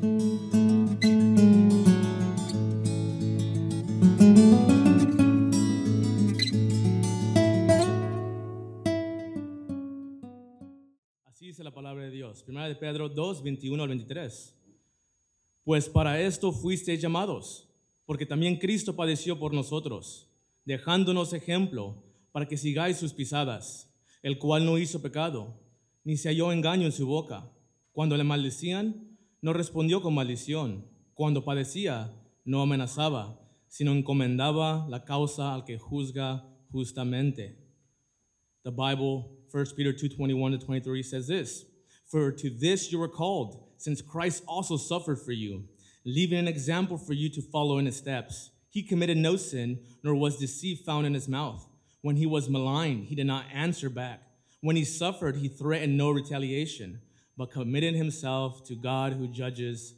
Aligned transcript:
Así 0.00 0.08
dice 11.48 11.62
la 11.62 11.74
palabra 11.74 12.04
de 12.04 12.10
Dios. 12.10 12.42
Primera 12.42 12.66
de 12.66 12.76
Pedro 12.76 13.10
2, 13.10 13.42
21 13.42 13.82
al 13.82 13.88
23. 13.90 14.56
Pues 15.64 15.90
para 15.90 16.18
esto 16.18 16.50
fuisteis 16.50 17.02
llamados, 17.02 17.68
porque 18.06 18.24
también 18.24 18.56
Cristo 18.56 18.96
padeció 18.96 19.38
por 19.38 19.52
nosotros, 19.52 20.30
dejándonos 20.64 21.34
ejemplo 21.34 22.02
para 22.32 22.48
que 22.48 22.56
sigáis 22.56 22.96
sus 22.96 23.12
pisadas, 23.12 23.94
el 24.22 24.38
cual 24.38 24.64
no 24.64 24.78
hizo 24.78 25.02
pecado, 25.02 25.60
ni 26.04 26.16
se 26.16 26.30
halló 26.30 26.52
engaño 26.52 26.86
en 26.86 26.92
su 26.92 27.06
boca. 27.06 27.52
Cuando 27.92 28.16
le 28.16 28.24
maldecían, 28.24 29.09
no 29.42 29.52
respondió 29.52 30.02
con 30.02 30.14
maldición. 30.14 30.84
Cuando 31.14 31.44
padecía, 31.44 32.12
no 32.44 32.62
amenazaba, 32.62 33.38
sino 33.68 33.92
encomendaba 33.92 34.86
la 34.88 35.04
causa 35.04 35.54
al 35.54 35.64
que 35.64 35.78
juzga 35.78 36.44
justamente. 36.70 37.56
The 38.64 38.70
Bible, 38.70 39.46
1 39.50 39.74
Peter 39.76 39.92
2:21 39.92 40.52
to 40.52 40.58
23 40.58 41.02
says 41.02 41.26
this, 41.26 41.66
"For 42.06 42.32
to 42.32 42.50
this 42.50 42.90
you 42.90 42.98
were 42.98 43.10
called, 43.10 43.56
since 43.76 44.02
Christ 44.02 44.44
also 44.46 44.76
suffered 44.76 45.18
for 45.18 45.32
you, 45.32 45.64
leaving 46.04 46.38
an 46.38 46.48
example 46.48 46.98
for 46.98 47.14
you 47.14 47.28
to 47.30 47.42
follow 47.42 47.78
in 47.78 47.86
his 47.86 47.96
steps. 47.96 48.50
He 48.70 48.82
committed 48.82 49.16
no 49.16 49.36
sin, 49.36 49.80
nor 50.02 50.14
was 50.14 50.38
deceit 50.38 50.80
found 50.84 51.06
in 51.06 51.14
his 51.14 51.28
mouth. 51.28 51.66
When 52.02 52.16
he 52.16 52.26
was 52.26 52.48
maligned, 52.48 53.06
he 53.06 53.14
did 53.14 53.26
not 53.26 53.46
answer 53.52 53.90
back. 53.90 54.22
When 54.60 54.76
he 54.76 54.84
suffered, 54.84 55.36
he 55.36 55.48
threatened 55.48 55.96
no 55.96 56.10
retaliation, 56.10 57.00
but 57.40 57.50
committed 57.50 57.94
himself 57.94 58.62
to 58.64 58.74
God 58.74 59.14
who 59.14 59.26
judges 59.26 59.94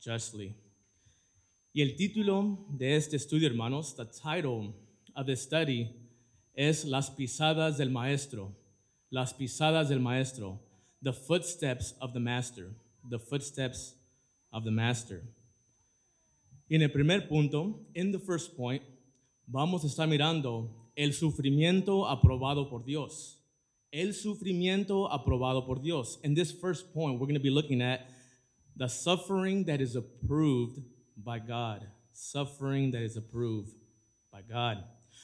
justly." 0.00 0.54
Y 1.72 1.82
el 1.82 1.96
título 1.96 2.64
de 2.68 2.94
este 2.94 3.16
estudio, 3.16 3.48
hermanos, 3.48 3.96
the 3.96 4.04
title 4.04 4.72
of 5.16 5.26
this 5.26 5.42
study 5.42 5.90
es 6.54 6.84
Las 6.84 7.10
pisadas 7.10 7.78
del 7.78 7.90
maestro. 7.90 8.54
Las 9.10 9.32
pisadas 9.32 9.88
del 9.88 9.98
maestro. 9.98 10.60
The 11.02 11.12
footsteps 11.12 11.94
of 12.00 12.12
the 12.12 12.20
master. 12.20 12.70
The 13.10 13.18
footsteps 13.18 13.96
of 14.52 14.62
the 14.62 14.70
master. 14.70 15.22
Y 16.70 16.76
en 16.76 16.82
el 16.82 16.90
primer 16.90 17.26
punto, 17.26 17.80
in 17.94 18.12
the 18.12 18.20
first 18.20 18.56
point, 18.56 18.84
vamos 19.48 19.82
a 19.82 19.88
estar 19.88 20.06
mirando 20.06 20.70
el 20.94 21.12
sufrimiento 21.12 22.06
aprobado 22.08 22.70
por 22.70 22.84
Dios. 22.84 23.43
El 23.94 24.12
sufrimiento 24.12 25.08
aprobado 25.08 25.64
por 25.64 25.80
Dios. 25.80 26.18
In 26.24 26.34
this 26.34 26.50
first 26.50 26.92
point, 26.92 27.20
we're 27.20 27.26
going 27.26 27.34
to 27.34 27.40
be 27.40 27.48
looking 27.48 27.80
at 27.80 28.08
the 28.76 28.88
suffering 28.88 29.64
that 29.66 29.80
is 29.80 29.94
approved 29.94 30.82
by 31.16 31.38
God. 31.38 31.86
Suffering 32.12 32.90
that 32.90 33.02
is 33.02 33.16
approved 33.16 33.72
by 34.32 34.42
God. 34.42 34.82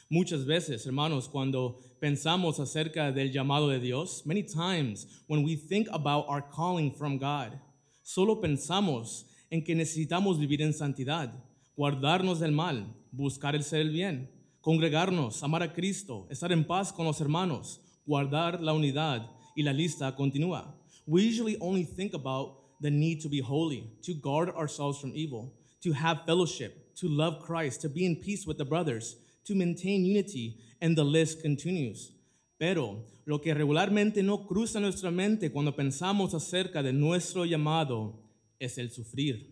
Muchas 0.08 0.44
veces, 0.44 0.86
hermanos, 0.86 1.26
cuando 1.26 1.80
pensamos 2.00 2.60
acerca 2.60 3.12
del 3.12 3.32
llamado 3.32 3.70
de 3.70 3.80
Dios, 3.80 4.24
many 4.24 4.44
times 4.44 5.20
when 5.26 5.42
we 5.42 5.56
think 5.56 5.88
about 5.92 6.26
our 6.28 6.40
calling 6.40 6.92
from 6.92 7.18
God, 7.18 7.58
solo 8.04 8.36
pensamos 8.36 9.24
en 9.50 9.64
que 9.64 9.74
necesitamos 9.74 10.38
vivir 10.38 10.62
en 10.62 10.72
santidad, 10.72 11.32
guardarnos 11.76 12.38
del 12.38 12.52
mal, 12.52 12.86
buscar 13.10 13.56
el 13.56 13.64
ser 13.64 13.80
el 13.80 13.90
bien, 13.90 14.30
congregarnos, 14.60 15.42
amar 15.42 15.64
a 15.64 15.72
Cristo, 15.72 16.28
estar 16.30 16.52
en 16.52 16.64
paz 16.64 16.92
con 16.92 17.04
los 17.04 17.20
hermanos, 17.20 17.80
guardar 18.10 18.60
la 18.60 18.72
unidad 18.72 19.30
y 19.54 19.62
la 19.62 19.72
lista 19.72 20.16
continúa. 20.16 20.74
We 21.06 21.22
usually 21.22 21.56
only 21.60 21.84
think 21.84 22.12
about 22.12 22.56
the 22.80 22.90
need 22.90 23.20
to 23.22 23.28
be 23.28 23.40
holy, 23.40 23.84
to 24.02 24.14
guard 24.14 24.50
ourselves 24.50 25.00
from 25.00 25.12
evil, 25.14 25.52
to 25.82 25.92
have 25.92 26.24
fellowship, 26.26 26.94
to 26.96 27.08
love 27.08 27.40
Christ, 27.40 27.80
to 27.82 27.88
be 27.88 28.04
in 28.04 28.16
peace 28.16 28.46
with 28.46 28.58
the 28.58 28.64
brothers, 28.64 29.16
to 29.44 29.54
maintain 29.54 30.04
unity, 30.04 30.56
and 30.80 30.96
the 30.96 31.04
list 31.04 31.40
continues. 31.40 32.10
Pero 32.58 33.04
lo 33.26 33.38
que 33.38 33.54
regularmente 33.54 34.22
no 34.22 34.38
cruza 34.38 34.80
nuestra 34.80 35.10
mente 35.10 35.50
cuando 35.50 35.72
pensamos 35.72 36.34
acerca 36.34 36.82
de 36.82 36.92
nuestro 36.92 37.44
llamado 37.44 38.14
es 38.58 38.76
el 38.76 38.88
sufrir. 38.88 39.46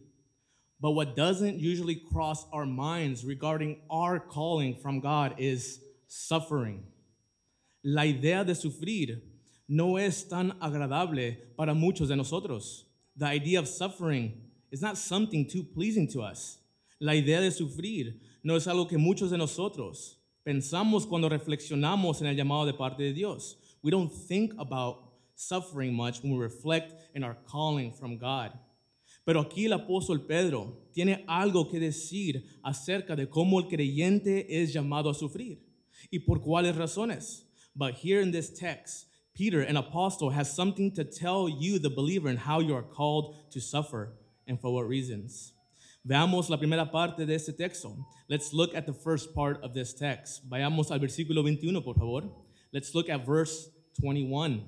But 0.81 0.93
what 0.93 1.17
doesn't 1.17 1.59
usually 1.59 1.97
cross 1.97 2.45
our 2.53 2.67
minds 2.67 3.25
regarding 3.25 3.81
our 3.89 4.19
calling 4.19 4.77
from 4.77 5.01
God 5.01 5.37
is 5.39 5.81
suffering. 6.07 6.83
La 7.91 8.05
idea 8.05 8.45
de 8.45 8.55
sufrir 8.55 9.25
no 9.67 9.99
es 9.99 10.29
tan 10.29 10.59
agradable 10.61 11.55
para 11.57 11.73
muchos 11.73 12.11
de 12.11 12.17
nosotros. 12.17 12.87
The 13.17 13.35
idea 13.35 13.61
of 13.61 13.67
suffering 13.67 14.35
is 14.71 14.83
not 14.83 14.99
something 14.99 15.47
too 15.47 15.65
pleasing 15.65 16.07
to 16.09 16.21
us. 16.21 16.59
La 17.01 17.15
idea 17.15 17.41
de 17.41 17.51
sufrir 17.51 18.21
no 18.43 18.57
es 18.57 18.67
algo 18.67 18.87
que 18.87 18.99
muchos 18.99 19.31
de 19.31 19.39
nosotros 19.39 20.23
pensamos 20.45 21.07
cuando 21.07 21.31
reflexionamos 21.31 22.21
en 22.21 22.27
el 22.27 22.37
llamado 22.37 22.67
de 22.67 22.75
parte 22.75 23.03
de 23.03 23.15
Dios. 23.15 23.57
We 23.83 23.91
don't 23.91 24.13
think 24.13 24.53
about 24.59 24.99
suffering 25.35 25.95
much 25.95 26.23
when 26.23 26.35
we 26.35 26.45
reflect 26.45 26.93
in 27.15 27.25
our 27.25 27.39
calling 27.47 27.95
from 27.95 28.19
God. 28.19 28.51
Pero 29.25 29.41
aquí 29.41 29.65
el 29.65 29.73
apóstol 29.73 30.27
Pedro 30.27 30.91
tiene 30.93 31.25
algo 31.27 31.67
que 31.71 31.81
decir 31.81 32.45
acerca 32.63 33.17
de 33.17 33.31
cómo 33.31 33.59
el 33.59 33.67
creyente 33.67 34.61
es 34.63 34.75
llamado 34.75 35.09
a 35.09 35.15
sufrir 35.15 35.65
y 36.11 36.19
por 36.19 36.43
cuáles 36.43 36.77
razones. 36.77 37.48
But 37.79 37.95
here 37.95 38.21
in 38.21 38.33
this 38.33 38.51
text, 38.51 39.07
Peter, 39.37 39.61
an 39.61 39.77
apostle, 39.77 40.31
has 40.31 40.53
something 40.53 40.93
to 40.97 41.05
tell 41.05 41.49
you, 41.49 41.79
the 41.79 41.89
believer, 41.89 42.29
and 42.29 42.41
how 42.41 42.59
you 42.59 42.75
are 42.75 42.83
called 42.83 43.37
to 43.53 43.61
suffer 43.61 44.15
and 44.49 44.61
for 44.61 44.75
what 44.75 44.89
reasons. 44.89 45.53
Veamos 46.05 46.51
la 46.51 46.57
primera 46.57 46.91
parte 46.91 47.25
de 47.25 47.35
este 47.35 47.57
texto. 47.57 47.97
Let's 48.29 48.53
look 48.53 48.75
at 48.75 48.87
the 48.87 48.93
first 48.93 49.33
part 49.33 49.63
of 49.63 49.75
this 49.75 49.95
text. 49.95 50.49
Vayamos 50.51 50.91
al 50.91 50.99
versículo 50.99 51.45
21, 51.45 51.81
por 51.83 51.95
favor. 51.95 52.25
Let's 52.73 52.93
look 52.97 53.09
at 53.09 53.25
verse 53.25 53.71
21. 54.01 54.65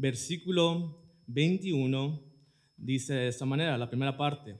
Versículo 0.00 0.94
21 1.26 2.20
dice 2.76 3.14
de 3.14 3.28
esta 3.28 3.44
manera, 3.44 3.76
la 3.76 3.86
primera 3.86 4.16
parte. 4.16 4.56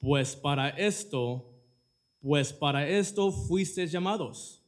Pues 0.00 0.36
para 0.36 0.68
esto, 0.68 1.57
pues 2.22 2.52
para 2.52 2.88
esto 2.88 3.30
fuisteis 3.32 3.92
llamados. 3.92 4.60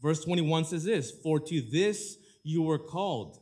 Verse 0.00 0.24
21 0.24 0.64
says 0.64 0.84
this, 0.84 1.10
for 1.10 1.38
to 1.38 1.60
this 1.60 2.18
you 2.42 2.62
were 2.62 2.78
called. 2.78 3.38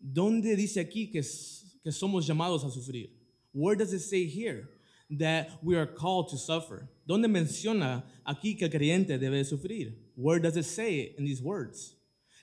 ¿Dónde 0.00 0.56
dice 0.56 0.80
aquí 0.80 1.10
que, 1.10 1.20
que 1.82 1.90
somos 1.90 2.26
llamados 2.26 2.64
a 2.64 2.70
sufrir? 2.70 3.10
Where 3.52 3.74
does 3.74 3.92
it 3.92 4.00
say 4.00 4.26
here 4.26 4.68
that 5.10 5.50
we 5.62 5.76
are 5.76 5.86
called 5.86 6.28
to 6.28 6.36
suffer? 6.36 6.88
¿Dónde 7.08 7.28
menciona 7.28 8.04
aquí 8.24 8.56
que 8.56 8.66
el 8.66 8.70
creyente 8.70 9.18
debe 9.18 9.44
sufrir? 9.44 9.94
Where 10.14 10.38
does 10.38 10.56
it 10.56 10.64
say 10.64 11.00
it 11.00 11.18
in 11.18 11.24
these 11.24 11.42
words? 11.42 11.96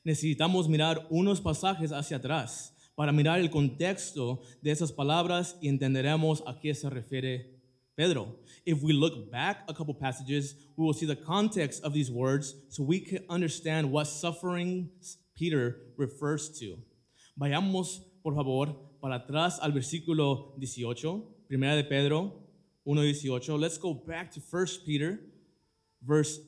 Necesitamos 0.05 0.67
mirar 0.67 1.07
unos 1.09 1.39
pasajes 1.39 1.91
hacia 1.91 2.17
atrás 2.17 2.73
para 2.95 3.11
mirar 3.11 3.39
el 3.39 3.49
contexto 3.49 4.41
de 4.61 4.71
esas 4.71 4.91
palabras 4.91 5.57
y 5.61 5.69
entenderemos 5.69 6.43
a 6.45 6.59
qué 6.59 6.73
se 6.73 6.89
refiere 6.89 7.54
Pedro. 7.97 8.35
If 8.65 8.81
we 8.81 8.93
look 8.93 9.31
back 9.31 9.63
a 9.67 9.73
couple 9.73 9.93
passages, 9.93 10.55
we 10.75 10.85
will 10.85 10.93
see 10.93 11.05
the 11.05 11.15
context 11.15 11.83
of 11.83 11.93
these 11.93 12.11
words 12.11 12.53
so 12.69 12.83
we 12.83 12.99
can 12.99 13.23
understand 13.29 13.91
what 13.91 14.07
suffering 14.07 14.89
Peter 15.35 15.77
refers 15.97 16.49
to. 16.59 16.77
Vayamos, 17.39 18.01
por 18.23 18.33
favor, 18.33 18.75
para 19.01 19.15
atrás 19.19 19.59
al 19.61 19.71
versículo 19.71 20.55
18, 20.59 21.23
primera 21.47 21.75
de 21.75 21.83
Pedro 21.83 22.33
1:18. 22.85 23.59
Let's 23.59 23.77
go 23.77 23.93
back 23.93 24.31
to 24.31 24.39
1 24.39 24.85
Peter 24.85 25.19
verse 26.01 26.39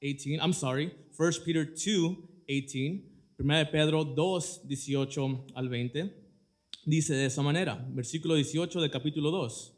18. 0.00 0.40
I'm 0.40 0.52
sorry, 0.52 0.92
1 1.16 1.44
Peter 1.44 1.64
2:18. 1.64 3.02
Primera 3.36 3.64
de 3.64 3.70
Pedro 3.70 4.04
2:18 4.04 5.44
al 5.54 5.68
20. 5.68 6.12
Dice 6.86 7.14
de 7.14 7.26
esa 7.26 7.42
manera, 7.42 7.84
versículo 7.90 8.34
18 8.36 8.80
del 8.80 8.90
capítulo 8.90 9.30
2. 9.30 9.75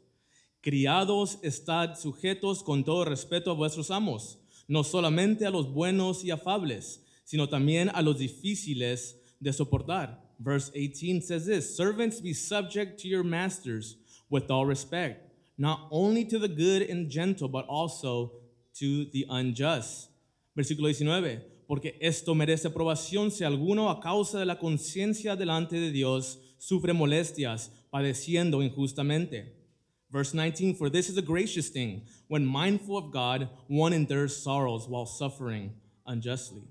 Criados, 0.61 1.39
estad 1.41 1.95
sujetos 1.97 2.63
con 2.63 2.83
todo 2.83 3.05
respeto 3.05 3.51
a 3.51 3.53
vuestros 3.53 3.91
amos, 3.91 4.39
no 4.67 4.83
solamente 4.83 5.45
a 5.45 5.49
los 5.49 5.71
buenos 5.71 6.23
y 6.25 6.31
afables, 6.31 7.05
sino 7.23 7.47
también 7.47 7.89
a 7.93 8.01
los 8.01 8.17
difíciles 8.17 9.21
de 9.39 9.53
soportar. 9.53 10.21
Verse 10.37 10.71
18 10.73 11.21
says 11.21 11.45
this 11.45 11.75
Servants, 11.75 12.21
be 12.21 12.33
subject 12.33 12.99
to 13.01 13.07
your 13.07 13.23
masters 13.23 13.97
with 14.29 14.49
all 14.49 14.65
respect, 14.65 15.31
not 15.57 15.87
only 15.91 16.25
to 16.25 16.39
the 16.39 16.47
good 16.47 16.89
and 16.89 17.09
gentle, 17.09 17.47
but 17.47 17.65
also 17.67 18.33
to 18.73 19.05
the 19.11 19.25
unjust. 19.29 20.09
Versículo 20.55 20.87
19 20.87 21.59
Porque 21.67 21.97
esto 22.01 22.33
merece 22.33 22.67
aprobación 22.67 23.29
si 23.31 23.43
alguno 23.43 23.91
a 23.91 23.99
causa 23.99 24.39
de 24.39 24.45
la 24.45 24.57
conciencia 24.57 25.35
delante 25.35 25.79
de 25.79 25.91
Dios 25.91 26.39
sufre 26.57 26.93
molestias, 26.93 27.71
padeciendo 27.91 28.63
injustamente. 28.63 29.58
Verse 30.11 30.33
19 30.33 30.75
For 30.75 30.89
this 30.89 31.09
is 31.09 31.17
a 31.17 31.21
gracious 31.21 31.69
thing, 31.69 32.03
when 32.27 32.45
mindful 32.45 32.97
of 32.97 33.11
God, 33.11 33.49
one 33.67 33.93
endures 33.93 34.35
sorrows 34.35 34.87
while 34.87 35.05
suffering 35.05 35.73
unjustly. 36.05 36.63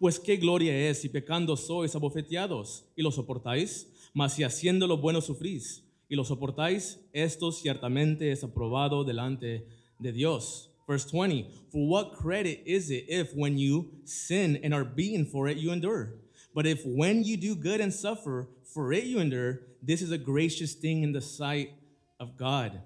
Pues 0.00 0.18
qué 0.18 0.38
gloria 0.38 0.72
es 0.72 1.02
si 1.02 1.08
pecando 1.08 1.56
sois 1.56 1.94
abofeteados 1.94 2.84
y 2.96 3.02
lo 3.02 3.10
soportáis, 3.10 3.86
Mas 4.14 4.34
si 4.34 4.42
haciendo 4.42 4.86
lo 4.86 4.96
bueno 4.96 5.20
sufrís 5.20 5.84
y 6.08 6.16
lo 6.16 6.24
soportáis, 6.24 6.98
esto 7.12 7.52
ciertamente 7.52 8.32
es 8.32 8.42
aprobado 8.42 9.04
delante 9.04 9.66
de 9.98 10.12
Dios. 10.12 10.70
Verse 10.88 11.04
20 11.04 11.46
For 11.70 11.86
what 11.86 12.14
credit 12.14 12.62
is 12.64 12.90
it 12.90 13.04
if 13.08 13.32
when 13.34 13.58
you 13.58 13.90
sin 14.04 14.58
and 14.64 14.72
are 14.72 14.84
beaten 14.84 15.26
for 15.26 15.48
it, 15.48 15.58
you 15.58 15.70
endure? 15.70 16.14
But 16.54 16.66
if 16.66 16.82
when 16.84 17.22
you 17.22 17.36
do 17.36 17.54
good 17.54 17.80
and 17.80 17.92
suffer 17.92 18.48
for 18.64 18.92
it, 18.92 19.04
you 19.04 19.20
endure, 19.20 19.60
this 19.82 20.00
is 20.00 20.10
a 20.10 20.18
gracious 20.18 20.74
thing 20.74 21.02
in 21.02 21.12
the 21.12 21.20
sight 21.20 21.70
of 22.18 22.36
God. 22.36 22.80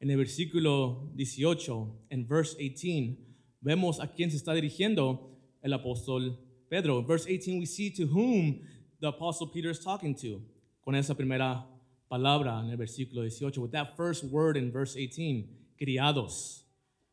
En 0.00 0.10
el 0.10 0.16
versículo 0.16 1.10
18, 1.14 2.06
en 2.10 2.26
verse 2.26 2.56
18, 2.58 3.16
vemos 3.60 4.00
a 4.00 4.08
quién 4.08 4.30
se 4.30 4.36
está 4.36 4.52
dirigiendo 4.52 5.30
el 5.62 5.72
apóstol 5.72 6.38
Pedro. 6.68 6.98
In 6.98 7.06
verse 7.06 7.26
18, 7.26 7.58
we 7.60 7.66
see 7.66 7.90
to 7.90 8.06
whom 8.06 8.60
the 9.00 9.08
apostle 9.08 9.46
Peter 9.46 9.70
is 9.70 9.78
talking 9.78 10.14
to. 10.16 10.42
Con 10.84 10.96
esa 10.96 11.14
primera 11.14 11.64
palabra 12.10 12.60
en 12.64 12.70
el 12.70 12.76
versículo 12.76 13.22
18, 13.22 13.60
with 13.60 13.70
that 13.70 13.96
first 13.96 14.24
word 14.24 14.56
in 14.56 14.72
verse 14.72 14.96
18, 14.96 15.48
criados, 15.78 16.64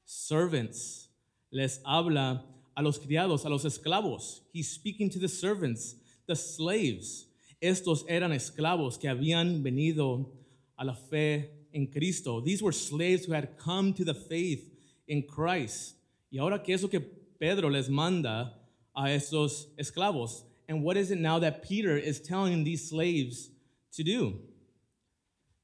servants. 0.05 1.09
Les 1.51 1.79
habla 1.85 2.43
a 2.75 2.81
los 2.81 2.99
criados, 2.99 3.45
a 3.45 3.49
los 3.49 3.65
esclavos. 3.65 4.41
He's 4.51 4.69
speaking 4.69 5.09
to 5.11 5.19
the 5.19 5.27
servants, 5.27 5.95
the 6.27 6.35
slaves. 6.35 7.27
Estos 7.61 8.05
eran 8.07 8.31
esclavos 8.31 8.97
que 8.97 9.09
habían 9.09 9.61
venido 9.61 10.31
a 10.79 10.85
la 10.85 10.93
fe 10.93 11.51
en 11.73 11.87
Cristo. 11.87 12.41
These 12.41 12.63
were 12.63 12.71
slaves 12.71 13.25
who 13.25 13.33
had 13.33 13.57
come 13.57 13.93
to 13.93 14.05
the 14.05 14.13
faith 14.13 14.63
in 15.07 15.23
Christ. 15.23 15.95
Y 16.31 16.39
ahora, 16.39 16.63
¿qué 16.63 16.73
es 16.73 16.81
lo 16.81 16.89
que 16.89 17.01
Pedro 17.01 17.69
les 17.69 17.89
manda 17.89 18.53
a 18.95 19.11
estos 19.11 19.67
esclavos? 19.77 20.43
And 20.67 20.83
what 20.83 20.97
is 20.97 21.11
it 21.11 21.19
now 21.19 21.39
that 21.39 21.63
Peter 21.63 21.97
is 21.97 22.21
telling 22.21 22.63
these 22.63 22.89
slaves 22.89 23.49
to 23.93 24.03
do? 24.03 24.39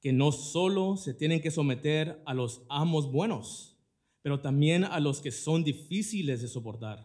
Que 0.01 0.12
no 0.12 0.31
solo 0.31 0.95
se 0.95 1.13
tienen 1.13 1.41
que 1.41 1.51
someter 1.51 2.17
a 2.27 2.33
los 2.33 2.59
amos 2.69 3.06
buenos, 3.06 3.75
pero 4.23 4.38
también 4.38 4.83
a 4.83 5.00
los 5.00 5.21
que 5.21 5.31
son 5.31 5.63
difíciles 5.63 6.41
de 6.41 6.47
soportar. 6.47 7.00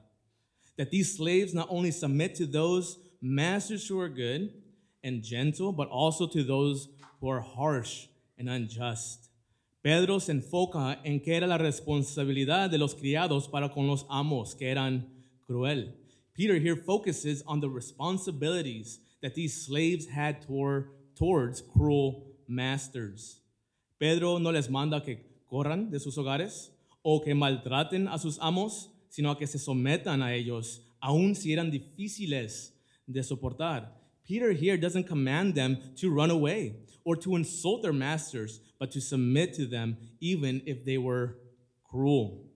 That 0.77 0.91
these 0.91 1.15
slaves 1.15 1.55
not 1.55 1.69
only 1.71 1.91
submit 1.91 2.35
to 2.37 2.47
those 2.47 2.99
masters 3.21 3.87
who 3.87 4.01
are 4.01 4.09
good 4.09 4.51
and 5.05 5.23
gentle, 5.23 5.73
but 5.73 5.89
also 5.89 6.27
to 6.27 6.43
those 6.43 6.89
who 7.21 7.29
are 7.29 7.41
harsh 7.41 8.09
and 8.39 8.49
unjust. 8.49 9.29
Pedro 9.83 10.19
se 10.19 10.33
enfoca 10.33 10.99
en 11.05 11.21
que 11.21 11.35
era 11.35 11.47
la 11.47 11.59
responsabilidad 11.59 12.71
de 12.71 12.79
los 12.79 12.95
criados 12.95 13.49
para 13.49 13.71
con 13.71 13.87
los 13.87 14.05
amos, 14.11 14.55
que 14.55 14.71
eran 14.71 15.07
cruel. 15.47 15.95
Peter 16.35 16.57
here 16.57 16.77
focuses 16.77 17.43
on 17.47 17.61
the 17.61 17.69
responsibilities 17.69 19.01
that 19.23 19.35
these 19.35 19.67
slaves 19.67 20.07
had 20.07 20.43
toward, 20.43 20.91
towards 21.15 21.63
cruel 21.63 22.27
masters. 22.47 23.41
Pedro 23.99 24.39
no 24.39 24.51
les 24.51 24.69
manda 24.69 25.03
que 25.03 25.19
corran 25.49 25.91
de 25.91 25.99
sus 25.99 26.17
hogares 26.17 26.71
o 27.03 27.21
que 27.21 27.35
maltraten 27.35 28.07
a 28.09 28.19
sus 28.19 28.39
amos, 28.41 28.91
sino 29.09 29.35
que 29.35 29.47
se 29.47 29.59
sometan 29.59 30.23
a 30.23 30.35
ellos, 30.35 30.83
aun 31.03 31.35
si 31.35 31.53
eran 31.53 31.71
difíciles 31.71 32.73
de 33.07 33.23
soportar. 33.23 33.89
Peter 34.27 34.53
here 34.53 34.77
doesn't 34.77 35.09
command 35.09 35.55
them 35.55 35.77
to 35.97 36.11
run 36.11 36.31
away 36.31 36.77
or 37.05 37.17
to 37.17 37.37
insult 37.37 37.83
their 37.83 37.93
masters, 37.93 38.61
but 38.79 38.91
to 38.93 39.01
submit 39.01 39.55
to 39.55 39.67
them 39.67 39.97
even 40.21 40.63
if 40.67 40.85
they 40.85 40.99
were 40.99 41.37
cruel. 41.85 42.47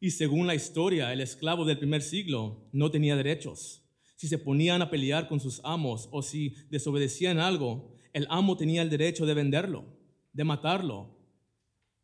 Y 0.00 0.10
según 0.10 0.46
la 0.46 0.54
historia, 0.54 1.12
el 1.12 1.20
esclavo 1.20 1.64
del 1.64 1.78
primer 1.78 2.02
siglo 2.02 2.68
no 2.72 2.90
tenía 2.90 3.16
derechos. 3.16 3.82
Si 4.16 4.26
se 4.26 4.36
ponían 4.36 4.82
a 4.82 4.90
pelear 4.90 5.28
con 5.28 5.38
sus 5.38 5.60
amos 5.64 6.08
o 6.10 6.22
si 6.22 6.54
desobedecían 6.70 7.38
algo, 7.38 7.92
el 8.12 8.26
amo 8.28 8.56
tenía 8.56 8.82
el 8.82 8.90
derecho 8.90 9.26
de 9.26 9.34
venderlo, 9.34 9.84
de 10.32 10.44
matarlo, 10.44 11.08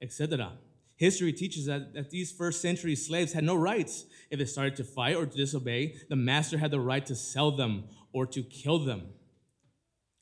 etc. 0.00 0.52
History 0.96 1.32
teaches 1.32 1.66
that, 1.66 1.92
that 1.94 2.10
these 2.10 2.32
first 2.32 2.60
century 2.60 2.96
slaves 2.96 3.32
had 3.32 3.44
no 3.44 3.54
rights. 3.54 4.06
If 4.30 4.38
they 4.38 4.46
started 4.46 4.76
to 4.76 4.84
fight 4.84 5.16
or 5.16 5.26
to 5.26 5.36
disobey, 5.36 5.94
the 6.08 6.16
master 6.16 6.58
had 6.58 6.70
the 6.70 6.80
right 6.80 7.04
to 7.06 7.14
sell 7.14 7.50
them 7.50 7.84
or 8.12 8.26
to 8.26 8.42
kill 8.42 8.80
them. 8.80 9.02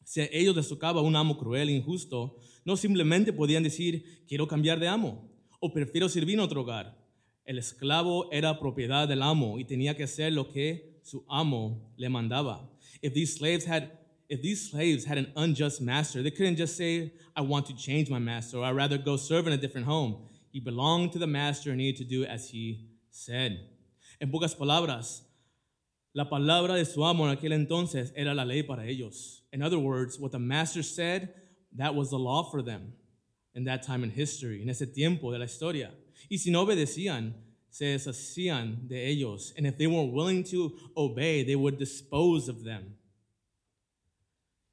Si 0.07 0.21
a 0.21 0.29
ellos 0.31 0.55
les 0.55 0.69
tocaba 0.69 1.01
un 1.01 1.17
amo 1.17 1.37
cruel 1.37 1.69
e 1.69 1.73
injusto, 1.73 2.39
no 2.65 2.77
simplemente 2.77 3.33
podían 3.33 3.65
decir, 3.65 4.23
quiero 4.29 4.47
cambiar 4.47 4.79
de 4.79 4.87
amo 4.87 5.29
o 5.59 5.73
prefiero 5.73 6.09
servir 6.09 6.35
en 6.35 6.41
otro 6.41 6.61
hogar. 6.61 6.97
El 7.45 7.59
esclavo 7.59 8.31
era 8.31 8.61
propiedad 8.61 9.09
del 9.09 9.21
amo 9.21 9.59
y 9.59 9.65
tenía 9.65 9.97
que 9.97 10.05
hacer 10.05 10.33
lo 10.33 10.49
que 10.49 11.01
su 11.03 11.25
amo 11.29 11.93
le 11.97 12.09
mandaba. 12.09 12.71
If 13.03 13.15
these 13.15 13.35
slaves 13.35 13.67
had 13.67 13.91
if 14.29 14.41
these 14.43 14.71
slaves 14.71 15.05
had 15.05 15.19
an 15.19 15.33
unjust 15.35 15.81
master, 15.81 16.23
they 16.23 16.31
couldn't 16.31 16.57
just 16.57 16.77
say, 16.77 17.13
I 17.35 17.41
want 17.41 17.67
to 17.67 17.75
change 17.75 18.09
my 18.09 18.21
master, 18.21 18.59
or 18.59 18.65
I'd 18.65 18.77
rather 18.77 18.99
go 18.99 19.17
serve 19.17 19.49
in 19.49 19.55
a 19.55 19.57
different 19.57 19.89
home. 19.89 20.29
He 20.53 20.61
belonged 20.61 21.13
to 21.15 21.19
the 21.19 21.27
master 21.27 21.71
and 21.71 21.79
needed 21.79 21.97
to 21.97 22.05
do 22.05 22.25
as 22.25 22.49
he 22.51 22.91
said. 23.11 23.59
En 24.21 24.31
pocas 24.31 24.55
palabras, 24.55 25.23
la 26.13 26.29
palabra 26.29 26.75
de 26.77 26.85
su 26.85 27.05
amo 27.05 27.29
en 27.29 27.37
aquel 27.37 27.53
entonces 27.53 28.13
era 28.15 28.35
la 28.35 28.45
ley 28.45 28.63
para 28.63 28.87
ellos. 28.87 29.43
In 29.57 29.63
other 29.63 29.79
words, 29.79 30.19
what 30.19 30.33
the 30.33 30.39
master 30.39 30.83
said, 30.83 31.33
that 31.79 31.95
was 31.95 32.11
the 32.11 32.19
law 32.19 32.43
for 32.43 32.61
them 32.61 32.93
in 33.55 33.65
that 33.65 33.83
time 33.83 34.05
in 34.05 34.11
history, 34.11 34.61
en 34.61 34.69
ese 34.69 34.85
tiempo 34.95 35.33
de 35.33 35.39
la 35.39 35.47
historia. 35.47 35.93
Y 36.31 36.37
si 36.37 36.51
no 36.51 36.67
obedecían, 36.67 37.33
se 37.71 37.87
deshacían 37.87 38.87
de 38.87 39.09
ellos. 39.09 39.55
And 39.57 39.67
if 39.67 39.79
they 39.79 39.87
weren't 39.87 40.13
willing 40.13 40.45
to 40.51 40.77
obey, 40.95 41.43
they 41.43 41.57
would 41.57 41.79
dispose 41.79 42.51
of 42.51 42.65
them. 42.65 42.99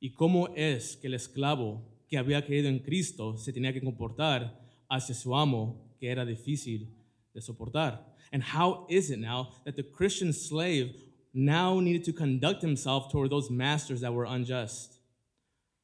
¿Y 0.02 0.10
cómo 0.10 0.54
es 0.54 0.98
que 0.98 1.08
el 1.08 1.14
esclavo 1.14 1.82
que 2.10 2.18
había 2.18 2.46
creído 2.46 2.68
en 2.68 2.80
Cristo 2.80 3.38
se 3.38 3.54
tenía 3.54 3.72
que 3.72 3.80
comportar 3.80 4.54
hacia 4.90 5.16
su 5.16 5.34
amo 5.34 5.96
que 5.98 6.10
era 6.10 6.26
difícil 6.26 6.90
de 7.34 7.40
soportar? 7.40 8.02
And 8.34 8.44
how 8.44 8.86
is 8.90 9.12
it 9.12 9.20
now 9.20 9.54
that 9.64 9.78
the 9.78 9.84
Christian 9.84 10.34
slave 10.34 10.94
now 11.34 11.80
needed 11.80 12.04
to 12.06 12.14
conduct 12.14 12.62
himself 12.62 13.12
toward 13.12 13.30
those 13.30 13.50
masters 13.50 14.02
that 14.02 14.14
were 14.14 14.26
unjust? 14.26 15.00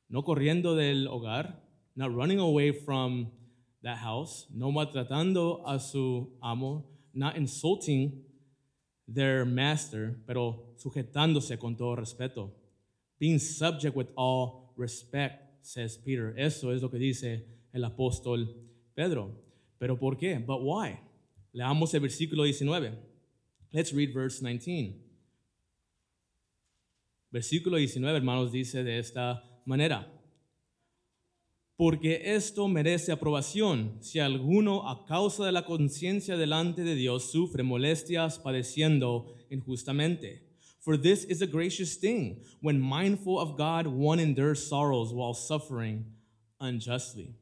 No 0.09 0.21
corriendo 0.21 0.75
del 0.75 1.11
hogar, 1.11 1.53
not 1.95 2.13
running 2.13 2.39
away 2.39 2.71
from 2.71 3.31
that 3.83 3.97
house, 3.97 4.45
no 4.53 4.71
maltratando 4.71 5.61
a 5.65 5.79
su 5.79 6.29
amo, 6.41 6.85
not 7.13 7.35
insulting 7.35 8.23
their 9.07 9.45
master, 9.45 10.15
pero 10.27 10.73
sujetándose 10.77 11.59
con 11.59 11.75
todo 11.75 11.95
respeto. 11.95 12.51
Being 13.19 13.39
subject 13.39 13.95
with 13.95 14.07
all 14.15 14.73
respect, 14.77 15.43
says 15.61 15.97
Peter. 15.97 16.33
Eso 16.37 16.71
es 16.71 16.81
lo 16.81 16.89
que 16.89 16.99
dice 16.99 17.43
el 17.73 17.83
apóstol 17.83 18.47
Pedro. 18.95 19.31
Pero 19.79 19.97
¿por 19.97 20.15
qué? 20.15 20.45
But 20.45 20.61
why? 20.61 20.99
Leamos 21.53 21.93
el 21.93 22.01
versículo 22.01 22.43
19. 22.43 22.93
Let's 23.71 23.93
read 23.93 24.13
verse 24.13 24.41
19. 24.41 25.08
Versículo 27.31 27.77
19, 27.77 28.17
hermanos, 28.17 28.51
dice 28.51 28.83
de 28.83 28.99
esta 28.99 29.43
manera. 29.65 30.11
Porque 31.75 32.35
esto 32.35 32.67
merece 32.67 33.11
aprobación 33.11 33.97
si 34.01 34.19
alguno 34.19 34.89
a 34.89 35.05
causa 35.05 35.45
de 35.45 35.51
la 35.51 35.63
conciencia 35.63 36.35
delante 36.35 36.83
de 36.83 36.95
Dios 36.95 37.31
sufre 37.31 37.63
molestias 37.63 38.39
padeciendo 38.39 39.33
injustamente. 39.49 40.49
For 40.79 40.97
this 40.99 41.25
is 41.25 41.41
a 41.41 41.47
gracious 41.47 41.97
thing 41.97 42.41
when 42.61 42.81
mindful 42.81 43.39
of 43.39 43.57
God 43.57 43.87
one 43.87 44.19
endures 44.21 44.67
sorrows 44.67 45.13
while 45.13 45.33
suffering 45.33 46.05
unjustly. 46.59 47.35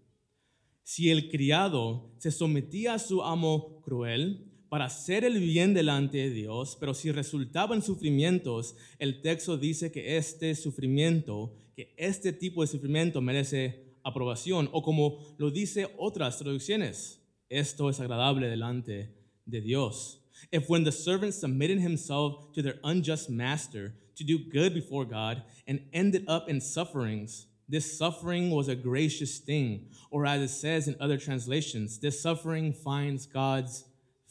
Si 0.83 1.09
el 1.09 1.29
criado 1.29 2.11
se 2.17 2.31
sometía 2.31 2.95
a 2.95 2.99
su 2.99 3.21
amo 3.23 3.81
cruel 3.81 4.46
para 4.69 4.85
hacer 4.85 5.23
el 5.23 5.39
bien 5.39 5.73
delante 5.73 6.17
de 6.17 6.29
Dios, 6.29 6.77
pero 6.79 6.93
si 6.93 7.11
resultaba 7.11 7.75
en 7.75 7.81
sufrimientos, 7.81 8.75
el 8.99 9.21
texto 9.21 9.57
dice 9.57 9.91
que 9.91 10.17
este 10.17 10.55
sufrimiento, 10.55 11.53
que 11.75 11.93
este 11.97 12.33
tipo 12.33 12.61
de 12.61 12.67
sufrimiento 12.67 13.21
merece 13.21 13.97
aprobación, 14.03 14.69
o 14.71 14.81
como 14.81 15.19
lo 15.37 15.51
dice 15.51 15.87
otras 15.97 16.37
traducciones, 16.37 17.21
esto 17.49 17.89
es 17.89 17.99
agradable 17.99 18.47
delante 18.47 19.13
de 19.45 19.61
Dios. 19.61 20.21
If 20.51 20.69
when 20.69 20.83
the 20.83 20.91
servant 20.91 21.33
submitted 21.33 21.79
himself 21.79 22.51
to 22.53 22.61
their 22.61 22.79
unjust 22.83 23.29
master 23.29 23.95
to 24.15 24.23
do 24.23 24.37
good 24.37 24.73
before 24.73 25.05
God 25.05 25.43
and 25.67 25.81
ended 25.93 26.25
up 26.27 26.49
in 26.49 26.61
sufferings, 26.61 27.47
this 27.69 27.97
suffering 27.97 28.51
was 28.51 28.67
a 28.69 28.75
gracious 28.75 29.39
thing, 29.39 29.89
or 30.09 30.25
as 30.25 30.41
it 30.41 30.49
says 30.49 30.87
in 30.87 30.95
other 30.99 31.17
translations, 31.17 31.99
this 31.99 32.21
suffering 32.21 32.71
finds 32.71 33.25
God's 33.25 33.83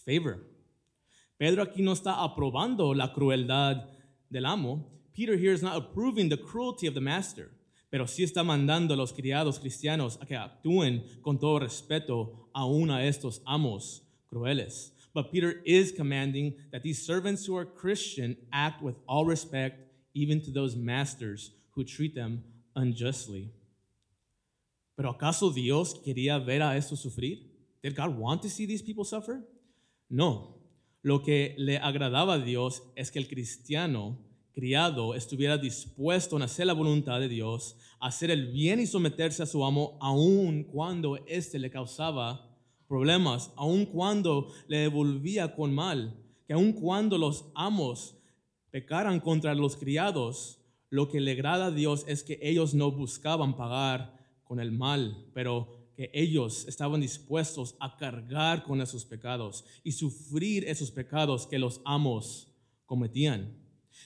favor. 0.06 0.38
Pedro 1.36 1.62
aquí 1.62 1.82
no 1.82 1.92
está 1.92 2.22
aprobando 2.22 2.94
la 2.94 3.12
crueldad 3.12 3.88
del 4.30 4.46
amo. 4.46 4.86
Peter 5.12 5.36
here 5.36 5.52
is 5.52 5.62
not 5.62 5.76
approving 5.76 6.28
the 6.28 6.36
cruelty 6.36 6.86
of 6.86 6.94
the 6.94 7.00
master, 7.00 7.50
pero 7.90 8.06
sí 8.06 8.22
está 8.22 8.42
mandando 8.42 8.94
a 8.94 8.96
los 8.96 9.12
criados 9.12 9.58
cristianos 9.58 10.18
a 10.20 10.26
que 10.26 10.36
actúen 10.36 11.02
con 11.22 11.38
todo 11.38 11.58
respeto 11.58 12.48
a 12.54 13.04
estos 13.04 13.42
amos 13.46 14.02
crueles. 14.28 14.92
But 15.12 15.32
Peter 15.32 15.62
is 15.64 15.92
commanding 15.92 16.54
that 16.72 16.82
these 16.82 17.04
servants 17.04 17.46
who 17.46 17.56
are 17.56 17.64
Christian 17.64 18.36
act 18.52 18.82
with 18.82 18.96
all 19.06 19.25
respect, 19.25 19.80
even 20.14 20.40
to 20.42 20.50
those 20.50 20.76
masters 20.76 21.52
who 21.75 21.84
treat 21.84 22.14
them 22.14 22.44
unjustly. 22.75 23.50
Pero 24.96 25.12
¿acaso 25.12 25.54
Dios 25.54 25.94
quería 25.94 26.38
ver 26.38 26.62
a 26.62 26.76
estos 26.76 27.02
sufrir? 27.02 27.38
Did 27.82 27.94
God 27.94 28.16
want 28.16 28.42
to 28.42 28.48
see 28.48 28.66
these 28.66 28.82
people 28.82 29.04
suffer? 29.04 29.42
No. 30.08 30.56
Lo 31.02 31.22
que 31.22 31.54
le 31.58 31.78
agradaba 31.78 32.34
a 32.34 32.38
Dios 32.38 32.82
es 32.96 33.10
que 33.10 33.18
el 33.18 33.28
cristiano 33.28 34.18
criado 34.56 35.14
estuviera 35.14 35.58
dispuesto 35.58 36.38
a 36.38 36.44
hacer 36.44 36.66
la 36.66 36.72
voluntad 36.72 37.20
de 37.20 37.28
Dios, 37.28 37.76
hacer 38.00 38.30
el 38.30 38.50
bien 38.52 38.80
y 38.80 38.86
someterse 38.86 39.42
a 39.42 39.46
su 39.46 39.64
amo, 39.64 39.98
aun 40.00 40.64
cuando 40.64 41.16
éste 41.26 41.58
le 41.58 41.70
causaba 41.70 42.56
problemas, 42.88 43.52
aun 43.56 43.84
cuando 43.84 44.48
le 44.66 44.78
devolvía 44.78 45.54
con 45.54 45.75
mal, 45.75 46.16
que 46.46 46.54
aun 46.54 46.72
cuando 46.72 47.18
los 47.18 47.50
amos 47.54 48.16
pecaran 48.70 49.20
contra 49.20 49.54
los 49.54 49.76
criados, 49.76 50.60
lo 50.88 51.08
que 51.08 51.20
le 51.20 51.32
agrada 51.32 51.66
a 51.66 51.70
Dios 51.70 52.04
es 52.08 52.22
que 52.22 52.38
ellos 52.40 52.72
no 52.72 52.90
buscaban 52.90 53.56
pagar 53.56 54.16
con 54.44 54.60
el 54.60 54.72
mal, 54.72 55.26
pero 55.34 55.75
que 55.96 56.10
ellos 56.12 56.66
estaban 56.68 57.00
dispuestos 57.00 57.74
a 57.80 57.96
cargar 57.96 58.64
con 58.64 58.80
esos 58.80 59.04
pecados 59.04 59.64
y 59.82 59.92
sufrir 59.92 60.64
esos 60.68 60.90
pecados 60.90 61.46
que 61.46 61.58
los 61.58 61.80
amos 61.84 62.48
cometían. 62.86 63.54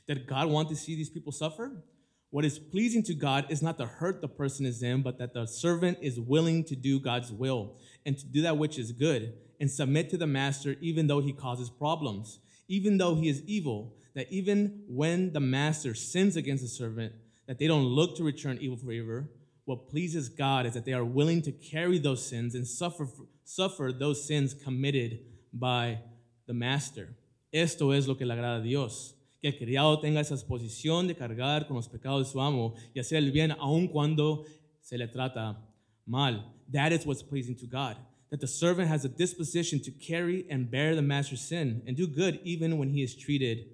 Did 0.06 0.26
God 0.26 0.48
want 0.48 0.68
to 0.68 0.76
see 0.76 0.94
these 0.94 1.10
people 1.10 1.32
suffer? 1.32 1.82
What 2.30 2.44
is 2.44 2.60
pleasing 2.60 3.02
to 3.04 3.14
God 3.14 3.46
is 3.50 3.60
not 3.60 3.76
to 3.78 3.86
hurt 3.86 4.20
the 4.20 4.28
person 4.28 4.64
is 4.64 4.84
in, 4.84 5.02
but 5.02 5.18
that 5.18 5.34
the 5.34 5.46
servant 5.46 5.98
is 6.00 6.20
willing 6.20 6.62
to 6.64 6.76
do 6.76 7.00
God's 7.00 7.32
will 7.32 7.74
and 8.06 8.16
to 8.16 8.24
do 8.24 8.42
that 8.42 8.56
which 8.56 8.78
is 8.78 8.92
good 8.92 9.34
and 9.58 9.68
submit 9.68 10.10
to 10.10 10.16
the 10.16 10.28
master 10.28 10.76
even 10.80 11.08
though 11.08 11.20
he 11.20 11.32
causes 11.32 11.68
problems, 11.68 12.38
even 12.68 12.98
though 12.98 13.16
he 13.16 13.28
is 13.28 13.42
evil, 13.46 13.96
that 14.14 14.30
even 14.30 14.84
when 14.88 15.32
the 15.32 15.40
master 15.40 15.92
sins 15.92 16.36
against 16.36 16.62
the 16.62 16.68
servant, 16.68 17.12
that 17.48 17.58
they 17.58 17.66
don't 17.66 17.84
look 17.84 18.16
to 18.16 18.22
return 18.22 18.58
evil 18.60 18.76
for 18.76 18.92
evil, 18.92 19.24
what 19.70 19.88
pleases 19.88 20.28
God 20.28 20.66
is 20.66 20.74
that 20.74 20.84
they 20.84 20.92
are 20.92 21.04
willing 21.04 21.40
to 21.42 21.52
carry 21.52 21.98
those 21.98 22.26
sins 22.28 22.56
and 22.56 22.66
suffer, 22.66 23.06
suffer 23.44 23.92
those 23.96 24.26
sins 24.26 24.52
committed 24.52 25.20
by 25.52 26.00
the 26.48 26.52
master. 26.52 27.14
Esto 27.52 27.92
es 27.92 28.08
lo 28.08 28.16
que 28.16 28.26
le 28.26 28.34
agrada 28.34 28.58
a 28.58 28.62
Dios. 28.62 29.14
Que 29.40 29.50
el 29.50 29.56
criado 29.56 30.00
tenga 30.00 30.20
esa 30.20 30.34
exposición 30.34 31.06
de 31.06 31.14
cargar 31.14 31.68
con 31.68 31.76
los 31.76 31.86
pecados 31.86 32.26
de 32.26 32.32
su 32.32 32.40
amo 32.40 32.74
y 32.94 33.00
hacer 33.00 33.18
el 33.18 33.30
bien 33.30 33.52
aun 33.52 33.86
cuando 33.86 34.44
se 34.82 34.98
le 34.98 35.06
trata 35.06 35.56
mal. 36.04 36.44
That 36.72 36.92
is 36.92 37.06
what's 37.06 37.22
pleasing 37.22 37.54
to 37.58 37.66
God. 37.66 37.96
That 38.30 38.40
the 38.40 38.48
servant 38.48 38.88
has 38.88 39.04
a 39.04 39.08
disposition 39.08 39.80
to 39.82 39.92
carry 39.92 40.46
and 40.50 40.68
bear 40.68 40.96
the 40.96 41.02
master's 41.02 41.42
sin 41.42 41.82
and 41.86 41.96
do 41.96 42.08
good 42.08 42.40
even 42.42 42.76
when 42.76 42.90
he 42.90 43.04
is 43.04 43.14
treated 43.16 43.66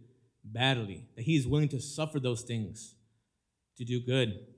badly. 0.44 1.06
That 1.16 1.24
he 1.24 1.36
is 1.36 1.46
willing 1.46 1.70
to 1.70 1.80
suffer 1.80 2.20
those 2.20 2.42
things 2.42 2.94
to 3.78 3.84
do 3.84 3.98
good. 4.00 4.55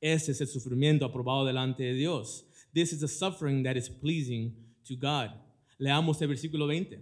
Ese 0.00 0.32
es 0.32 0.40
el 0.40 0.48
sufrimiento 0.48 1.04
aprobado 1.04 1.44
delante 1.44 1.82
de 1.82 1.92
Dios. 1.94 2.46
This 2.72 2.92
is 2.92 3.00
the 3.00 3.08
suffering 3.08 3.62
that 3.64 3.76
is 3.76 3.88
pleasing 3.88 4.54
to 4.86 4.94
God. 4.94 5.30
Leamos 5.78 6.20
el 6.22 6.28
versículo 6.28 6.66
20. 6.66 6.98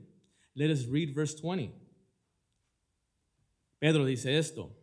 Let 0.55 0.71
us 0.71 0.87
read 0.87 1.15
verse 1.15 1.37
20. 1.41 1.73
Pedro 3.79 4.05
dice 4.05 4.37
esto, 4.37 4.77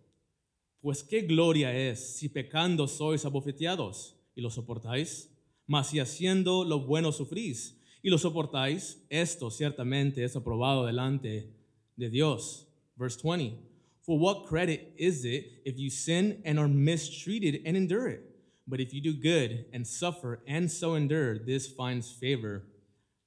pues 0.82 1.04
qué 1.04 1.22
gloria 1.22 1.76
es 1.76 2.18
si 2.18 2.30
pecando 2.30 2.88
sois 2.88 3.26
abofeteados 3.26 4.16
y 4.36 4.42
lo 4.42 4.50
soportáis, 4.50 5.30
mas 5.68 5.90
si 5.90 6.00
haciendo 6.00 6.64
lo 6.64 6.86
bueno 6.86 7.12
sufrís 7.12 7.82
y 8.02 8.10
lo 8.10 8.18
soportáis, 8.18 9.04
esto 9.10 9.50
ciertamente 9.50 10.24
es 10.24 10.36
aprobado 10.36 10.86
delante 10.86 11.52
de 11.98 12.10
Dios. 12.10 12.68
Verse 12.96 13.20
20. 13.22 13.75
For 14.06 14.20
what 14.20 14.46
credit 14.46 14.94
is 14.98 15.26
it 15.26 15.64
if 15.66 15.80
you 15.80 15.90
sin 15.90 16.42
and 16.46 16.60
are 16.60 16.68
mistreated 16.68 17.62
and 17.66 17.76
endure 17.76 18.08
it? 18.08 18.22
But 18.68 18.80
if 18.80 18.94
you 18.94 19.02
do 19.02 19.14
good 19.14 19.66
and 19.74 19.86
suffer 19.86 20.42
and 20.48 20.70
so 20.70 20.94
endure, 20.94 21.40
this 21.40 21.68
finds 21.68 22.12
favor 22.12 22.64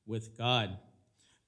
with 0.07 0.39
God. 0.39 0.79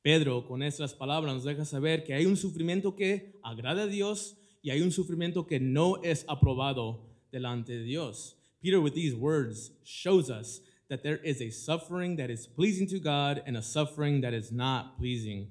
Pedro, 0.03 0.41
con 0.41 0.61
estas 0.61 0.95
palabras, 0.95 1.35
nos 1.35 1.45
deja 1.45 1.65
saber 1.65 2.05
que 2.05 2.15
hay 2.15 2.25
un 2.25 2.37
sufrimiento 2.37 2.97
que 2.97 3.35
agrada 3.45 3.85
a 3.85 3.87
Dios 3.87 4.35
y 4.65 4.71
hay 4.71 4.81
un 4.81 4.91
sufrimiento 4.91 5.47
que 5.47 5.61
no 5.61 5.97
es 6.03 6.25
aprobado 6.29 7.01
delante 7.31 7.77
de 7.77 7.85
Dios. 7.85 8.35
Peter, 8.61 8.81
with 8.81 8.95
these 8.95 9.15
words, 9.15 9.71
shows 9.85 10.29
us 10.29 10.61
that 10.89 11.03
there 11.03 11.19
is 11.19 11.41
a 11.41 11.51
suffering 11.51 12.17
that 12.17 12.31
is 12.31 12.47
pleasing 12.47 12.87
to 12.89 12.99
God 12.99 13.43
and 13.47 13.57
a 13.57 13.63
suffering 13.63 14.23
that 14.23 14.35
is 14.35 14.51
not 14.51 14.99
pleasing 14.99 15.49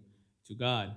to 0.48 0.54
God. 0.54 0.96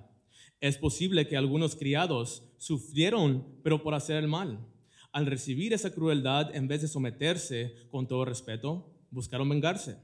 Es 0.61 0.77
posible 0.77 1.25
que 1.25 1.37
algunos 1.37 1.75
criados 1.75 2.41
sufrieron, 2.63 3.45
pero 3.61 3.83
por 3.83 3.93
hacer 3.93 4.15
el 4.15 4.29
mal. 4.29 4.65
Al 5.11 5.25
recibir 5.25 5.73
esa 5.73 5.91
crueldad, 5.91 6.55
en 6.55 6.67
vez 6.67 6.81
de 6.81 6.87
someterse 6.87 7.75
con 7.91 8.07
todo 8.07 8.23
respeto, 8.23 8.89
buscaron 9.11 9.49
vengarse, 9.49 9.97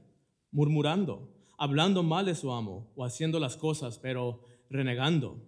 murmurando, 0.52 1.34
hablando 1.58 2.02
mal 2.02 2.26
de 2.26 2.34
su 2.34 2.52
amo 2.52 2.92
o 2.94 3.04
haciendo 3.04 3.40
las 3.40 3.56
cosas, 3.56 3.98
pero 3.98 4.44
renegando. 4.68 5.40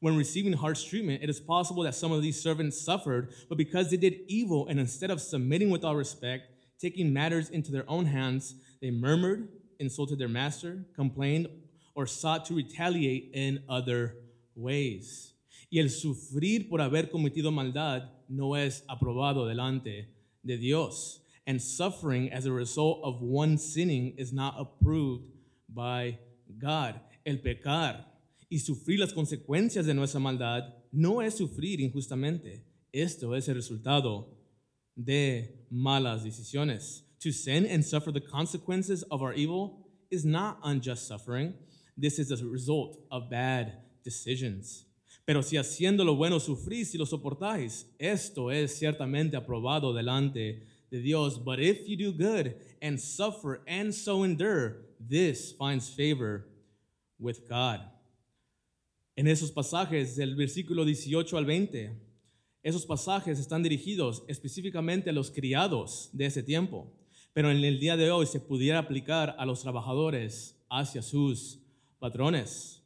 When 0.00 0.18
receiving 0.18 0.52
harsh 0.52 0.84
treatment, 0.84 1.22
it 1.22 1.30
is 1.30 1.40
possible 1.40 1.82
that 1.84 1.94
some 1.94 2.12
of 2.12 2.22
these 2.22 2.40
servants 2.40 2.78
suffered, 2.78 3.32
but 3.48 3.56
because 3.56 3.88
they 3.88 3.96
did 3.96 4.20
evil 4.28 4.68
and 4.68 4.78
instead 4.78 5.10
of 5.10 5.20
submitting 5.20 5.70
with 5.70 5.82
all 5.82 5.96
respect, 5.96 6.44
taking 6.78 7.12
matters 7.12 7.48
into 7.50 7.72
their 7.72 7.88
own 7.88 8.04
hands, 8.04 8.54
they 8.82 8.90
murmured, 8.90 9.48
insulted 9.78 10.18
their 10.18 10.28
master, 10.28 10.84
complained, 10.94 11.48
or 11.94 12.06
sought 12.06 12.44
to 12.46 12.54
retaliate 12.54 13.30
in 13.32 13.62
other 13.68 14.16
ways. 14.54 15.29
Y 15.70 15.78
el 15.78 15.90
sufrir 15.90 16.68
por 16.68 16.80
haber 16.80 17.10
cometido 17.10 17.52
maldad 17.52 18.10
no 18.28 18.56
es 18.56 18.84
aprobado 18.88 19.46
delante 19.46 20.12
de 20.42 20.56
Dios. 20.58 21.22
And 21.46 21.60
suffering 21.60 22.32
as 22.32 22.44
a 22.44 22.52
result 22.52 23.00
of 23.04 23.22
one 23.22 23.56
sinning 23.56 24.14
is 24.18 24.32
not 24.32 24.54
approved 24.58 25.24
by 25.68 26.18
God. 26.58 27.00
El 27.24 27.38
pecar 27.38 28.06
y 28.50 28.58
sufrir 28.58 28.98
las 28.98 29.12
consecuencias 29.12 29.86
de 29.86 29.94
nuestra 29.94 30.18
maldad 30.18 30.74
no 30.92 31.22
es 31.22 31.36
sufrir 31.36 31.80
injustamente. 31.80 32.64
Esto 32.92 33.36
es 33.36 33.48
el 33.48 33.54
resultado 33.54 34.36
de 34.96 35.66
malas 35.70 36.24
decisiones. 36.24 37.04
To 37.20 37.30
sin 37.32 37.66
and 37.66 37.84
suffer 37.84 38.10
the 38.10 38.20
consequences 38.20 39.04
of 39.10 39.22
our 39.22 39.34
evil 39.34 39.86
is 40.10 40.24
not 40.24 40.58
unjust 40.64 41.06
suffering. 41.06 41.54
This 41.96 42.18
is 42.18 42.32
a 42.32 42.44
result 42.44 42.98
of 43.10 43.30
bad 43.30 43.78
decisions. 44.02 44.89
Pero 45.30 45.44
si 45.44 45.56
haciendo 45.56 46.02
lo 46.02 46.16
bueno 46.16 46.40
sufrís 46.40 46.92
y 46.92 46.98
lo 46.98 47.06
soportáis, 47.06 47.88
esto 48.00 48.50
es 48.50 48.76
ciertamente 48.76 49.36
aprobado 49.36 49.94
delante 49.94 50.66
de 50.90 51.00
Dios. 51.00 51.38
But 51.38 51.60
if 51.60 51.86
you 51.86 51.96
do 51.96 52.10
good 52.10 52.56
and 52.82 52.98
suffer 52.98 53.62
and 53.68 53.92
so 53.92 54.24
endure, 54.24 54.88
this 54.98 55.54
finds 55.56 55.88
favor 55.88 56.48
with 57.20 57.48
God. 57.48 57.78
En 59.14 59.28
esos 59.28 59.52
pasajes 59.52 60.16
del 60.16 60.34
versículo 60.34 60.84
18 60.84 61.38
al 61.38 61.44
20, 61.44 61.92
esos 62.64 62.84
pasajes 62.84 63.38
están 63.38 63.62
dirigidos 63.62 64.24
específicamente 64.26 65.10
a 65.10 65.12
los 65.12 65.30
criados 65.30 66.10
de 66.12 66.26
ese 66.26 66.42
tiempo, 66.42 66.92
pero 67.32 67.52
en 67.52 67.62
el 67.62 67.78
día 67.78 67.96
de 67.96 68.10
hoy 68.10 68.26
se 68.26 68.40
pudiera 68.40 68.80
aplicar 68.80 69.36
a 69.38 69.46
los 69.46 69.62
trabajadores 69.62 70.60
hacia 70.68 71.02
sus 71.02 71.60
patrones. 72.00 72.79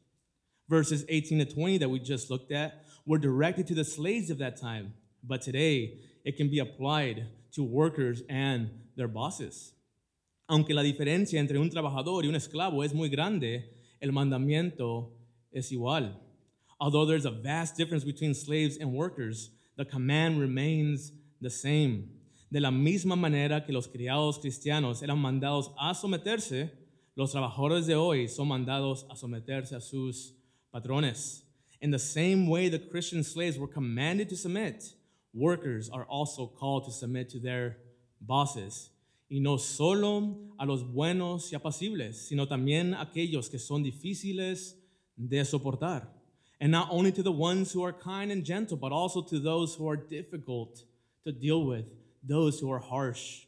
Verses 0.67 1.05
18 1.07 1.39
to 1.39 1.45
20 1.45 1.77
that 1.79 1.89
we 1.89 1.99
just 1.99 2.29
looked 2.29 2.51
at 2.51 2.85
were 3.05 3.19
directed 3.19 3.67
to 3.67 3.75
the 3.75 3.85
slaves 3.85 4.29
of 4.29 4.39
that 4.39 4.59
time, 4.59 4.93
but 5.23 5.41
today 5.41 5.99
it 6.23 6.37
can 6.37 6.49
be 6.49 6.59
applied 6.59 7.27
to 7.53 7.63
workers 7.63 8.23
and 8.29 8.71
their 8.95 9.07
bosses. 9.07 9.73
Aunque 10.49 10.73
la 10.73 10.83
diferencia 10.83 11.39
entre 11.39 11.57
un 11.57 11.69
trabajador 11.69 12.23
y 12.23 12.29
un 12.29 12.35
esclavo 12.35 12.83
es 12.83 12.93
muy 12.93 13.09
grande, 13.09 13.65
el 14.01 14.11
mandamiento 14.11 15.11
es 15.51 15.71
igual. 15.71 16.15
Although 16.79 17.05
there's 17.05 17.25
a 17.25 17.31
vast 17.31 17.77
difference 17.77 18.03
between 18.03 18.33
slaves 18.33 18.77
and 18.77 18.91
workers, 18.93 19.51
the 19.77 19.85
command 19.85 20.39
remains 20.39 21.11
the 21.41 21.49
same. 21.49 22.09
De 22.51 22.59
la 22.59 22.71
misma 22.71 23.15
manera 23.15 23.63
que 23.65 23.73
los 23.73 23.87
criados 23.87 24.39
cristianos 24.39 25.01
eran 25.01 25.17
mandados 25.19 25.71
a 25.79 25.93
someterse, 25.93 26.71
los 27.15 27.31
trabajadores 27.31 27.85
de 27.85 27.95
hoy 27.95 28.27
son 28.27 28.47
mandados 28.47 29.05
a 29.09 29.15
someterse 29.15 29.75
a 29.75 29.81
sus 29.81 30.34
patrones. 30.75 31.43
In 31.79 31.91
the 31.91 31.99
same 31.99 32.47
way 32.47 32.67
the 32.67 32.79
Christian 32.79 33.23
slaves 33.23 33.57
were 33.57 33.67
commanded 33.67 34.27
to 34.29 34.35
submit, 34.35 34.83
workers 35.33 35.89
are 35.89 36.05
also 36.05 36.47
called 36.47 36.85
to 36.85 36.91
submit 36.91 37.29
to 37.29 37.39
their 37.39 37.77
bosses. 38.19 38.89
Y 39.29 39.39
no 39.39 39.57
solo 39.57 40.37
a 40.59 40.65
los 40.65 40.83
buenos 40.83 41.51
y 41.51 41.57
apacibles, 41.57 42.27
sino 42.27 42.45
también 42.45 42.93
a 42.93 43.05
aquellos 43.05 43.49
que 43.49 43.57
son 43.57 43.83
difíciles 43.83 44.75
de 45.17 45.43
soportar. 45.43 46.07
And 46.59 46.71
not 46.71 46.89
only 46.91 47.11
to 47.11 47.23
the 47.23 47.31
ones 47.31 47.71
who 47.71 47.83
are 47.83 47.93
kind 47.93 48.31
and 48.31 48.43
gentle, 48.43 48.77
but 48.77 48.91
also 48.91 49.21
to 49.23 49.39
those 49.39 49.75
who 49.75 49.89
are 49.89 49.97
difficult 49.97 50.83
to 51.25 51.31
deal 51.31 51.65
with, 51.65 51.85
those 52.23 52.59
who 52.59 52.71
are 52.71 52.79
harsh. 52.79 53.45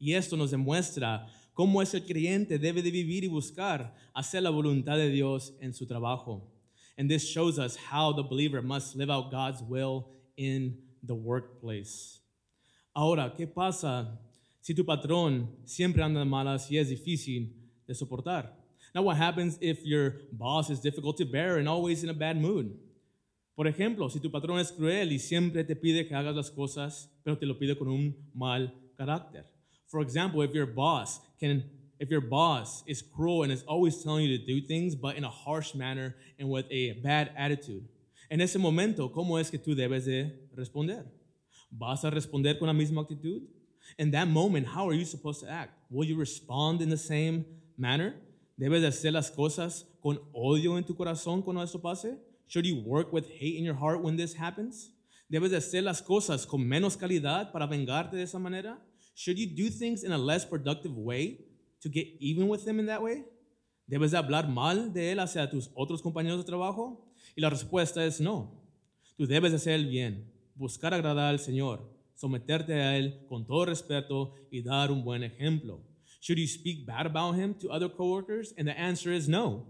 Y 0.00 0.14
esto 0.14 0.36
nos 0.36 0.50
demuestra 0.50 1.26
cómo 1.52 1.82
es 1.82 1.92
el 1.92 2.04
creyente 2.04 2.58
debe 2.58 2.82
de 2.82 2.90
vivir 2.90 3.24
y 3.24 3.28
buscar 3.28 3.94
hacer 4.14 4.42
la 4.42 4.50
voluntad 4.50 4.96
de 4.96 5.10
Dios 5.10 5.54
en 5.60 5.74
su 5.74 5.86
trabajo. 5.86 6.57
And 6.98 7.08
this 7.08 7.26
shows 7.26 7.60
us 7.60 7.76
how 7.76 8.12
the 8.12 8.24
believer 8.24 8.60
must 8.60 8.96
live 8.96 9.08
out 9.08 9.30
God's 9.30 9.62
will 9.62 10.08
in 10.36 10.76
the 11.02 11.14
workplace. 11.14 12.20
Ahora, 12.94 13.32
¿qué 13.36 13.46
pasa 13.46 14.18
si 14.60 14.74
tu 14.74 14.82
patrón 14.84 15.46
siempre 15.64 16.02
anda 16.02 16.24
malas 16.24 16.68
y 16.70 16.76
es 16.76 16.90
difícil 16.90 17.52
de 17.86 17.94
soportar? 17.94 18.48
Now, 18.94 19.02
what 19.02 19.16
happens 19.16 19.58
if 19.60 19.84
your 19.84 20.16
boss 20.32 20.70
is 20.70 20.80
difficult 20.80 21.16
to 21.18 21.24
bear 21.24 21.58
and 21.58 21.68
always 21.68 22.02
in 22.02 22.10
a 22.10 22.14
bad 22.14 22.36
mood? 22.36 22.76
Por 23.54 23.66
ejemplo, 23.66 24.10
si 24.10 24.18
tu 24.18 24.28
patrón 24.28 24.58
es 24.58 24.72
cruel 24.72 25.12
y 25.12 25.18
siempre 25.18 25.62
te 25.62 25.76
pide 25.76 26.06
que 26.08 26.14
hagas 26.14 26.34
las 26.34 26.50
cosas, 26.50 27.08
pero 27.24 27.36
te 27.36 27.46
lo 27.46 27.54
pide 27.54 27.76
con 27.76 27.88
un 27.88 28.14
mal 28.34 28.74
carácter. 28.96 29.44
For 29.86 30.00
example, 30.00 30.42
if 30.42 30.52
your 30.52 30.66
boss 30.66 31.20
can 31.38 31.62
if 31.98 32.10
your 32.10 32.20
boss 32.20 32.82
is 32.86 33.02
cruel 33.02 33.42
and 33.42 33.52
is 33.52 33.64
always 33.66 34.02
telling 34.02 34.24
you 34.24 34.38
to 34.38 34.44
do 34.44 34.60
things 34.60 34.94
but 34.94 35.16
in 35.16 35.24
a 35.24 35.30
harsh 35.30 35.74
manner 35.74 36.14
and 36.38 36.48
with 36.48 36.66
a 36.70 36.92
bad 37.02 37.30
attitude. 37.36 37.84
En 38.30 38.40
ese 38.40 38.58
momento, 38.58 39.08
¿cómo 39.08 39.40
es 39.40 39.50
que 39.50 39.58
tú 39.58 39.74
debes 39.74 40.04
de 40.04 40.32
responder? 40.54 41.04
¿Vas 41.70 42.04
a 42.04 42.10
responder 42.10 42.58
con 42.58 42.68
la 42.68 42.74
misma 42.74 43.02
actitud? 43.02 43.42
In 43.98 44.10
that 44.10 44.28
moment, 44.28 44.66
how 44.66 44.88
are 44.88 44.94
you 44.94 45.04
supposed 45.04 45.40
to 45.40 45.50
act? 45.50 45.72
Will 45.90 46.04
you 46.04 46.16
respond 46.16 46.82
in 46.82 46.90
the 46.90 46.96
same 46.96 47.44
manner? 47.76 48.14
¿Debes 48.58 48.82
de 48.82 48.88
hacer 48.88 49.12
las 49.12 49.30
cosas 49.30 49.86
con 50.02 50.18
odio 50.34 50.76
en 50.76 50.84
tu 50.84 50.94
corazón 50.94 51.42
cuando 51.42 51.62
esto 51.62 51.78
pase? 51.78 52.18
Should 52.48 52.66
you 52.66 52.82
work 52.84 53.12
with 53.12 53.26
hate 53.28 53.56
in 53.56 53.64
your 53.64 53.74
heart 53.74 54.02
when 54.02 54.16
this 54.16 54.34
happens? 54.34 54.92
¿Debes 55.30 55.50
de 55.50 55.58
hacer 55.58 55.82
las 55.82 56.02
cosas 56.02 56.46
con 56.46 56.66
menos 56.66 56.96
calidad 56.96 57.52
para 57.52 57.66
vengarte 57.66 58.16
de 58.16 58.22
esa 58.22 58.38
manera? 58.38 58.78
Should 59.14 59.38
you 59.38 59.46
do 59.46 59.70
things 59.70 60.04
in 60.04 60.12
a 60.12 60.18
less 60.18 60.44
productive 60.44 60.96
way 60.96 61.47
to 61.80 61.88
get 61.88 62.06
even 62.20 62.48
with 62.48 62.66
him 62.66 62.78
in 62.80 62.86
that 62.86 63.02
way? 63.02 63.24
¿Debes 63.86 64.10
de 64.10 64.18
hablar 64.18 64.48
mal 64.48 64.92
de 64.92 65.12
él 65.12 65.18
hacia 65.18 65.48
tus 65.48 65.70
otros 65.74 66.02
compañeros 66.02 66.38
de 66.38 66.44
trabajo? 66.44 67.10
Y 67.34 67.40
la 67.40 67.50
respuesta 67.50 68.04
es 68.04 68.20
no. 68.20 68.62
Tú 69.16 69.26
debes 69.26 69.50
de 69.52 69.56
hacer 69.56 69.74
el 69.74 69.86
bien, 69.86 70.30
buscar 70.54 70.92
agradar 70.92 71.30
al 71.30 71.38
Señor, 71.38 71.88
someterte 72.14 72.74
a 72.74 72.96
él 72.96 73.24
con 73.28 73.46
todo 73.46 73.64
respeto 73.64 74.34
y 74.50 74.62
dar 74.62 74.92
un 74.92 75.02
buen 75.02 75.22
ejemplo. 75.22 75.82
Should 76.20 76.38
you 76.38 76.46
speak 76.46 76.84
bad 76.84 77.06
about 77.06 77.36
him 77.36 77.54
to 77.60 77.70
other 77.70 77.88
coworkers? 77.88 78.52
And 78.58 78.66
the 78.66 78.78
answer 78.78 79.12
is 79.12 79.28
no. 79.28 79.66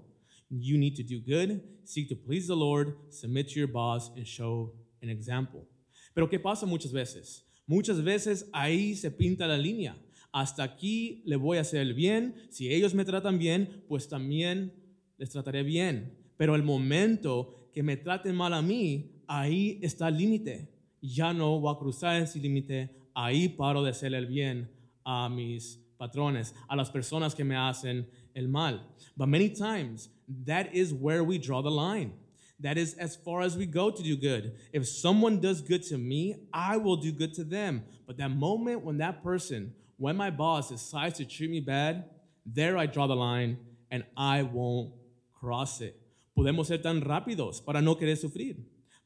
You 0.50 0.78
need 0.78 0.96
to 0.96 1.02
do 1.02 1.20
good, 1.20 1.62
seek 1.84 2.08
to 2.08 2.16
please 2.16 2.46
the 2.46 2.56
Lord, 2.56 2.96
submit 3.10 3.48
to 3.50 3.58
your 3.58 3.68
boss, 3.68 4.10
and 4.16 4.26
show 4.26 4.72
an 5.02 5.10
example. 5.10 5.66
Pero 6.14 6.28
¿qué 6.28 6.40
pasa 6.40 6.66
muchas 6.66 6.90
veces? 6.90 7.44
Muchas 7.66 8.02
veces 8.02 8.48
ahí 8.52 8.96
se 8.96 9.10
pinta 9.10 9.46
la 9.46 9.58
línea. 9.58 9.94
Hasta 10.32 10.62
aquí 10.62 11.22
le 11.24 11.36
voy 11.36 11.58
a 11.58 11.62
hacer 11.62 11.80
el 11.80 11.94
bien. 11.94 12.34
Si 12.50 12.72
ellos 12.72 12.94
me 12.94 13.04
tratan 13.04 13.38
bien, 13.38 13.84
pues 13.88 14.08
también 14.08 14.72
les 15.16 15.30
trataré 15.30 15.62
bien. 15.62 16.16
Pero 16.36 16.54
el 16.54 16.62
momento 16.62 17.70
que 17.72 17.82
me 17.82 17.96
traten 17.96 18.36
mal 18.36 18.54
a 18.54 18.62
mí, 18.62 19.22
ahí 19.26 19.78
está 19.82 20.08
el 20.08 20.18
límite. 20.18 20.68
Ya 21.00 21.32
no 21.32 21.58
voy 21.60 21.74
a 21.74 21.78
cruzar 21.78 22.20
ese 22.22 22.38
límite. 22.38 23.08
Ahí 23.14 23.48
paro 23.48 23.82
de 23.82 23.90
hacer 23.90 24.14
el 24.14 24.26
bien 24.26 24.70
a 25.04 25.28
mis 25.28 25.80
patrones, 25.96 26.54
a 26.68 26.76
las 26.76 26.90
personas 26.90 27.34
que 27.34 27.44
me 27.44 27.56
hacen 27.56 28.08
el 28.34 28.48
mal. 28.48 28.86
But 29.16 29.28
many 29.28 29.50
times, 29.50 30.10
that 30.46 30.72
is 30.72 30.92
where 30.92 31.24
we 31.24 31.38
draw 31.38 31.62
the 31.62 31.70
line. 31.70 32.12
That 32.60 32.76
is 32.76 32.94
as 32.98 33.16
far 33.16 33.42
as 33.42 33.56
we 33.56 33.66
go 33.66 33.90
to 33.90 34.02
do 34.02 34.16
good. 34.16 34.52
If 34.72 34.86
someone 34.86 35.40
does 35.40 35.62
good 35.62 35.82
to 35.88 35.98
me, 35.98 36.48
I 36.52 36.76
will 36.76 36.96
do 36.96 37.12
good 37.12 37.34
to 37.34 37.44
them. 37.44 37.84
But 38.06 38.16
that 38.18 38.30
moment 38.30 38.84
when 38.84 38.98
that 38.98 39.22
person, 39.22 39.74
when 39.98 40.16
my 40.16 40.30
boss 40.30 40.70
decides 40.70 41.18
to 41.18 41.24
treat 41.24 41.50
me 41.50 41.60
bad, 41.60 42.04
there 42.46 42.78
I 42.78 42.86
draw 42.86 43.06
the 43.06 43.16
line 43.16 43.58
and 43.90 44.04
I 44.16 44.42
won't 44.42 44.92
cross 45.34 45.80
it. 45.80 45.94
Podemos 46.36 46.66
ser 46.68 46.78
tan 46.78 47.00
rápidos 47.00 47.60
para 47.64 47.82
no 47.82 47.96
querer 47.96 48.16
sufrir, 48.16 48.56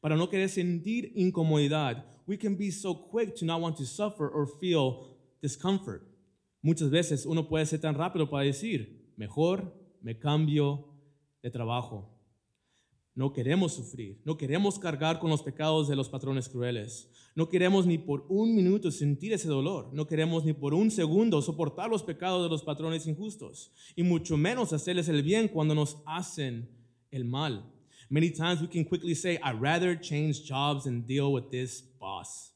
para 0.01 0.15
no 0.15 0.27
querer 0.27 0.49
sentir 0.49 1.11
incomodidad. 1.15 2.03
We 2.27 2.37
can 2.37 2.55
be 2.55 2.69
so 2.69 2.93
quick 2.93 3.35
to 3.37 3.45
not 3.45 3.59
want 3.59 3.77
to 3.77 3.85
suffer 3.85 4.29
or 4.29 4.45
feel 4.45 5.17
discomfort. 5.41 6.07
Muchas 6.61 6.89
veces 6.89 7.25
uno 7.25 7.43
puede 7.49 7.65
ser 7.65 7.79
tan 7.79 7.95
rápido 7.95 8.29
para 8.29 8.45
decir, 8.45 9.11
mejor 9.17 9.73
me 10.01 10.13
cambio 10.13 10.85
de 11.41 11.49
trabajo. 11.49 12.12
No 13.15 13.31
queremos 13.31 13.73
sufrir, 13.73 14.19
no 14.25 14.37
queremos 14.37 14.79
cargar 14.79 15.19
con 15.19 15.29
los 15.29 15.43
pecados 15.43 15.87
de 15.87 15.95
los 15.95 16.09
patrones 16.09 16.49
crueles. 16.49 17.09
No 17.35 17.47
queremos 17.47 17.85
ni 17.85 17.99
por 17.99 18.25
un 18.27 18.55
minuto 18.55 18.89
sentir 18.89 19.33
ese 19.33 19.47
dolor. 19.47 19.89
No 19.93 20.07
queremos 20.07 20.45
ni 20.45 20.53
por 20.53 20.73
un 20.73 20.89
segundo 20.89 21.41
soportar 21.41 21.89
los 21.89 22.01
pecados 22.01 22.43
de 22.43 22.49
los 22.49 22.63
patrones 22.63 23.05
injustos. 23.05 23.71
Y 23.95 24.01
mucho 24.01 24.35
menos 24.35 24.73
hacerles 24.73 25.09
el 25.09 25.21
bien 25.21 25.47
cuando 25.47 25.75
nos 25.75 25.97
hacen 26.07 26.69
el 27.11 27.25
mal. 27.25 27.63
Many 28.09 28.31
times 28.31 28.61
we 28.61 28.67
can 28.67 28.83
quickly 28.83 29.13
say, 29.13 29.39
I'd 29.43 29.61
rather 29.61 29.95
change 29.95 30.43
jobs 30.43 30.87
and 30.87 31.05
deal 31.05 31.31
with 31.31 31.51
this 31.51 31.81
boss. 31.99 32.51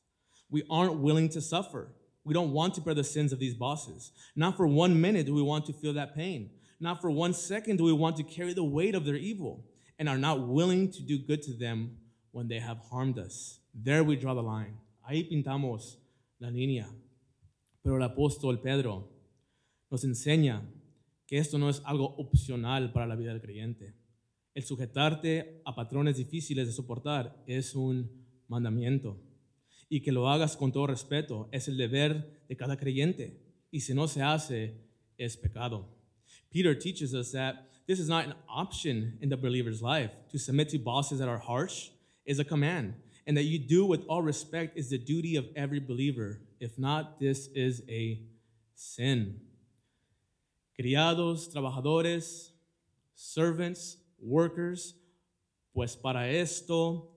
We 0.49 0.63
aren't 0.69 0.99
willing 0.99 1.29
to 1.29 1.41
suffer. 1.41 1.93
We 2.23 2.33
don't 2.33 2.51
want 2.51 2.73
to 2.75 2.81
bear 2.81 2.95
the 2.95 3.03
sins 3.03 3.31
of 3.31 3.39
these 3.39 3.55
bosses. 3.55 4.11
Not 4.35 4.57
for 4.57 4.67
one 4.67 4.99
minute 4.99 5.27
do 5.27 5.35
we 5.35 5.41
want 5.41 5.65
to 5.67 5.73
feel 5.73 5.93
that 5.93 6.15
pain. 6.15 6.49
Not 6.79 6.99
for 6.99 7.11
one 7.11 7.33
second 7.33 7.77
do 7.77 7.83
we 7.83 7.93
want 7.93 8.17
to 8.17 8.23
carry 8.23 8.53
the 8.53 8.63
weight 8.63 8.95
of 8.95 9.05
their 9.05 9.15
evil 9.15 9.63
and 9.97 10.07
are 10.07 10.17
not 10.17 10.47
willing 10.47 10.91
to 10.91 11.01
do 11.01 11.17
good 11.17 11.41
to 11.43 11.53
them 11.53 11.97
when 12.31 12.47
they 12.47 12.59
have 12.59 12.79
harmed 12.91 13.17
us. 13.17 13.59
There 13.73 14.03
we 14.03 14.15
draw 14.15 14.33
the 14.33 14.43
line. 14.43 14.77
Ahí 15.07 15.23
pintamos 15.23 15.97
la 16.39 16.49
línea. 16.49 16.87
Pero 17.81 17.97
el 17.97 18.03
apóstol 18.03 18.61
Pedro 18.61 19.09
nos 19.89 20.03
enseña 20.03 20.61
que 21.25 21.37
esto 21.37 21.57
no 21.57 21.69
es 21.69 21.81
algo 21.85 22.15
opcional 22.17 22.91
para 22.91 23.07
la 23.07 23.15
vida 23.15 23.31
del 23.31 23.41
creyente. 23.41 23.95
El 24.53 24.63
sujetarte 24.63 25.61
a 25.65 25.75
patrones 25.75 26.17
difíciles 26.17 26.67
de 26.67 26.73
soportar 26.73 27.43
es 27.47 27.75
un 27.75 28.25
mandamiento. 28.47 29.21
Y 29.89 30.01
que 30.01 30.11
lo 30.11 30.29
hagas 30.29 30.57
con 30.57 30.71
todo 30.71 30.87
respeto 30.87 31.47
es 31.51 31.67
el 31.67 31.77
deber 31.77 32.43
de 32.49 32.57
cada 32.57 32.77
creyente. 32.77 33.39
Y 33.71 33.81
si 33.81 33.93
no 33.93 34.07
se 34.07 34.21
hace, 34.21 34.81
es 35.17 35.37
pecado. 35.37 35.87
Peter 36.49 36.77
teaches 36.77 37.13
us 37.13 37.31
that 37.31 37.55
this 37.87 37.99
is 37.99 38.09
not 38.09 38.25
an 38.25 38.33
option 38.49 39.17
in 39.21 39.29
the 39.29 39.37
believer's 39.37 39.81
life. 39.81 40.11
To 40.31 40.37
submit 40.37 40.69
to 40.69 40.77
bosses 40.77 41.19
that 41.19 41.29
are 41.29 41.37
harsh 41.37 41.89
is 42.25 42.37
a 42.37 42.43
command, 42.43 42.95
and 43.25 43.37
that 43.37 43.43
you 43.43 43.57
do 43.57 43.85
with 43.85 44.05
all 44.07 44.21
respect 44.21 44.77
is 44.77 44.89
the 44.89 44.97
duty 44.97 45.37
of 45.37 45.45
every 45.55 45.79
believer. 45.79 46.41
If 46.59 46.77
not, 46.77 47.19
this 47.19 47.47
is 47.55 47.81
a 47.87 48.21
sin. 48.75 49.39
Criados, 50.77 51.47
trabajadores, 51.53 52.49
servants, 53.15 53.97
workers, 54.19 54.93
pues 55.73 55.95
para 55.95 56.27
esto 56.27 57.09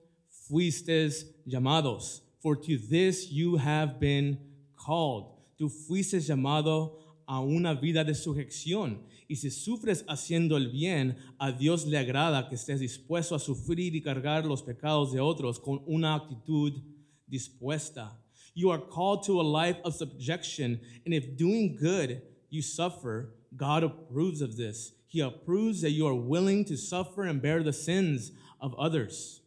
fuisteis 0.49 1.25
llamados. 1.47 2.21
For 2.41 2.55
to 2.55 2.77
this 2.77 3.29
you 3.29 3.57
have 3.57 3.99
been 3.99 4.39
called. 4.75 5.37
Tú 5.59 5.69
fuiste 5.69 6.19
llamado 6.19 6.93
a 7.27 7.39
una 7.41 7.75
vida 7.75 8.03
de 8.03 8.13
sujeción. 8.13 8.99
Y 9.31 9.37
si 9.37 9.49
sufres 9.49 10.03
haciendo 10.09 10.57
el 10.57 10.67
bien, 10.67 11.15
a 11.39 11.53
Dios 11.53 11.87
le 11.87 11.97
agrada 11.97 12.49
que 12.49 12.55
estés 12.55 12.81
dispuesto 12.81 13.33
a 13.33 13.39
sufrir 13.39 13.95
y 13.95 14.01
cargar 14.01 14.45
los 14.45 14.61
pecados 14.61 15.13
de 15.13 15.21
otros 15.21 15.57
con 15.57 15.81
una 15.85 16.15
actitud 16.15 16.73
dispuesta. 17.25 18.21
You 18.53 18.71
are 18.71 18.83
called 18.93 19.23
to 19.27 19.39
a 19.39 19.43
life 19.43 19.79
of 19.85 19.95
subjection, 19.95 20.81
and 21.05 21.13
if 21.13 21.37
doing 21.37 21.77
good 21.77 22.21
you 22.49 22.61
suffer, 22.61 23.33
God 23.55 23.85
approves 23.85 24.41
of 24.41 24.57
this. 24.57 24.91
He 25.07 25.21
approves 25.21 25.79
that 25.79 25.91
you 25.91 26.05
are 26.05 26.13
willing 26.13 26.65
to 26.65 26.75
suffer 26.75 27.23
and 27.23 27.41
bear 27.41 27.63
the 27.63 27.71
sins 27.71 28.33
of 28.59 28.75
others. 28.77 29.39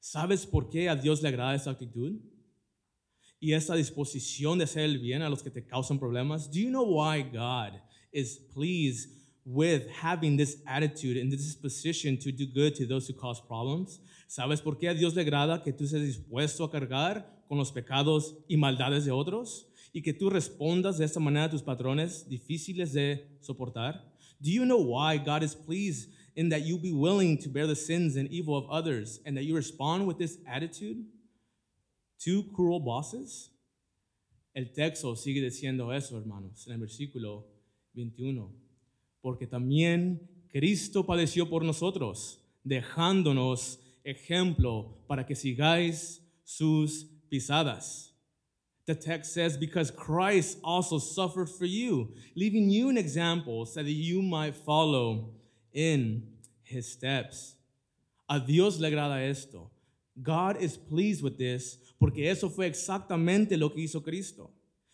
¿Sabes 0.00 0.50
por 0.50 0.62
qué 0.62 0.90
a 0.90 0.96
Dios 1.00 1.22
le 1.22 1.28
agrada 1.28 1.54
esa 1.54 1.70
actitud? 1.70 2.18
Y 3.40 3.52
esa 3.52 3.76
disposición 3.76 4.58
de 4.58 4.64
hacer 4.64 4.82
el 4.82 4.98
bien 4.98 5.22
a 5.22 5.30
los 5.30 5.44
que 5.44 5.50
te 5.50 5.64
causan 5.64 6.00
problemas. 6.00 6.50
Do 6.50 6.58
you 6.58 6.70
know 6.70 6.82
why 6.82 7.22
God 7.22 7.80
is 8.14 8.38
pleased 8.54 9.08
with 9.44 9.90
having 9.90 10.36
this 10.36 10.56
attitude 10.66 11.18
and 11.18 11.30
this 11.30 11.44
disposition 11.44 12.16
to 12.18 12.32
do 12.32 12.46
good 12.46 12.74
to 12.76 12.86
those 12.86 13.06
who 13.06 13.14
cause 13.14 13.40
problems? 13.40 14.00
¿Sabes 14.28 14.62
por 14.62 14.76
qué 14.76 14.88
a 14.88 14.94
Dios 14.94 15.14
le 15.14 15.22
agrada 15.22 15.62
que 15.62 15.72
tú 15.72 15.84
estés 15.84 16.02
dispuesto 16.02 16.64
a 16.64 16.70
cargar 16.70 17.26
con 17.48 17.58
los 17.58 17.70
pecados 17.70 18.34
y 18.48 18.56
maldades 18.56 19.04
de 19.04 19.12
otros? 19.12 19.66
Y 19.92 20.00
que 20.00 20.12
tú 20.12 20.30
respondas 20.30 20.98
de 20.98 21.04
esta 21.04 21.20
manera 21.20 21.44
a 21.44 21.50
tus 21.50 21.62
patrones 21.62 22.28
difíciles 22.28 22.92
de 22.92 23.28
soportar? 23.40 24.02
Do 24.40 24.50
you 24.50 24.64
know 24.64 24.78
why 24.78 25.18
God 25.18 25.42
is 25.42 25.54
pleased 25.54 26.10
in 26.34 26.48
that 26.48 26.62
you 26.62 26.78
be 26.78 26.92
willing 26.92 27.38
to 27.38 27.48
bear 27.48 27.66
the 27.66 27.76
sins 27.76 28.16
and 28.16 28.28
evil 28.30 28.56
of 28.56 28.64
others 28.70 29.20
and 29.26 29.36
that 29.36 29.44
you 29.44 29.54
respond 29.54 30.06
with 30.06 30.18
this 30.18 30.38
attitude? 30.46 31.04
to 32.24 32.44
cruel 32.54 32.80
bosses? 32.80 33.50
El 34.54 34.72
texto 34.72 35.16
sigue 35.16 35.42
diciendo 35.42 35.92
eso, 35.92 36.16
hermanos, 36.16 36.66
en 36.66 36.74
el 36.74 36.78
versículo 36.78 37.44
21. 37.94 38.50
Porque 39.20 39.46
también 39.46 40.20
Cristo 40.50 41.04
padeció 41.04 41.48
por 41.48 41.64
nosotros, 41.64 42.40
dejándonos 42.62 43.80
ejemplo 44.04 45.04
para 45.06 45.24
que 45.26 45.34
sigáis 45.34 46.22
sus 46.44 47.06
pisadas. 47.28 48.12
The 48.86 48.94
text 48.94 49.32
says, 49.32 49.56
because 49.56 49.90
Christ 49.90 50.58
also 50.62 50.98
suffered 50.98 51.48
for 51.48 51.64
you, 51.64 52.14
leaving 52.34 52.68
you 52.68 52.90
an 52.90 52.98
example 52.98 53.64
so 53.64 53.82
that 53.82 53.90
you 53.90 54.20
might 54.20 54.54
follow 54.54 55.30
in 55.72 56.22
his 56.64 56.92
steps. 56.92 57.56
A 58.28 58.38
Dios 58.38 58.78
le 58.78 58.90
agrada 58.90 59.26
esto, 59.26 59.70
God 60.22 60.58
is 60.60 60.76
pleased 60.76 61.22
with 61.22 61.38
this 61.38 61.78
porque 61.98 62.28
eso 62.28 62.50
fue 62.50 62.66
exactamente 62.66 63.56
lo 63.58 63.70
que 63.70 63.82
hizo 63.82 64.02
Cristo. 64.02 64.50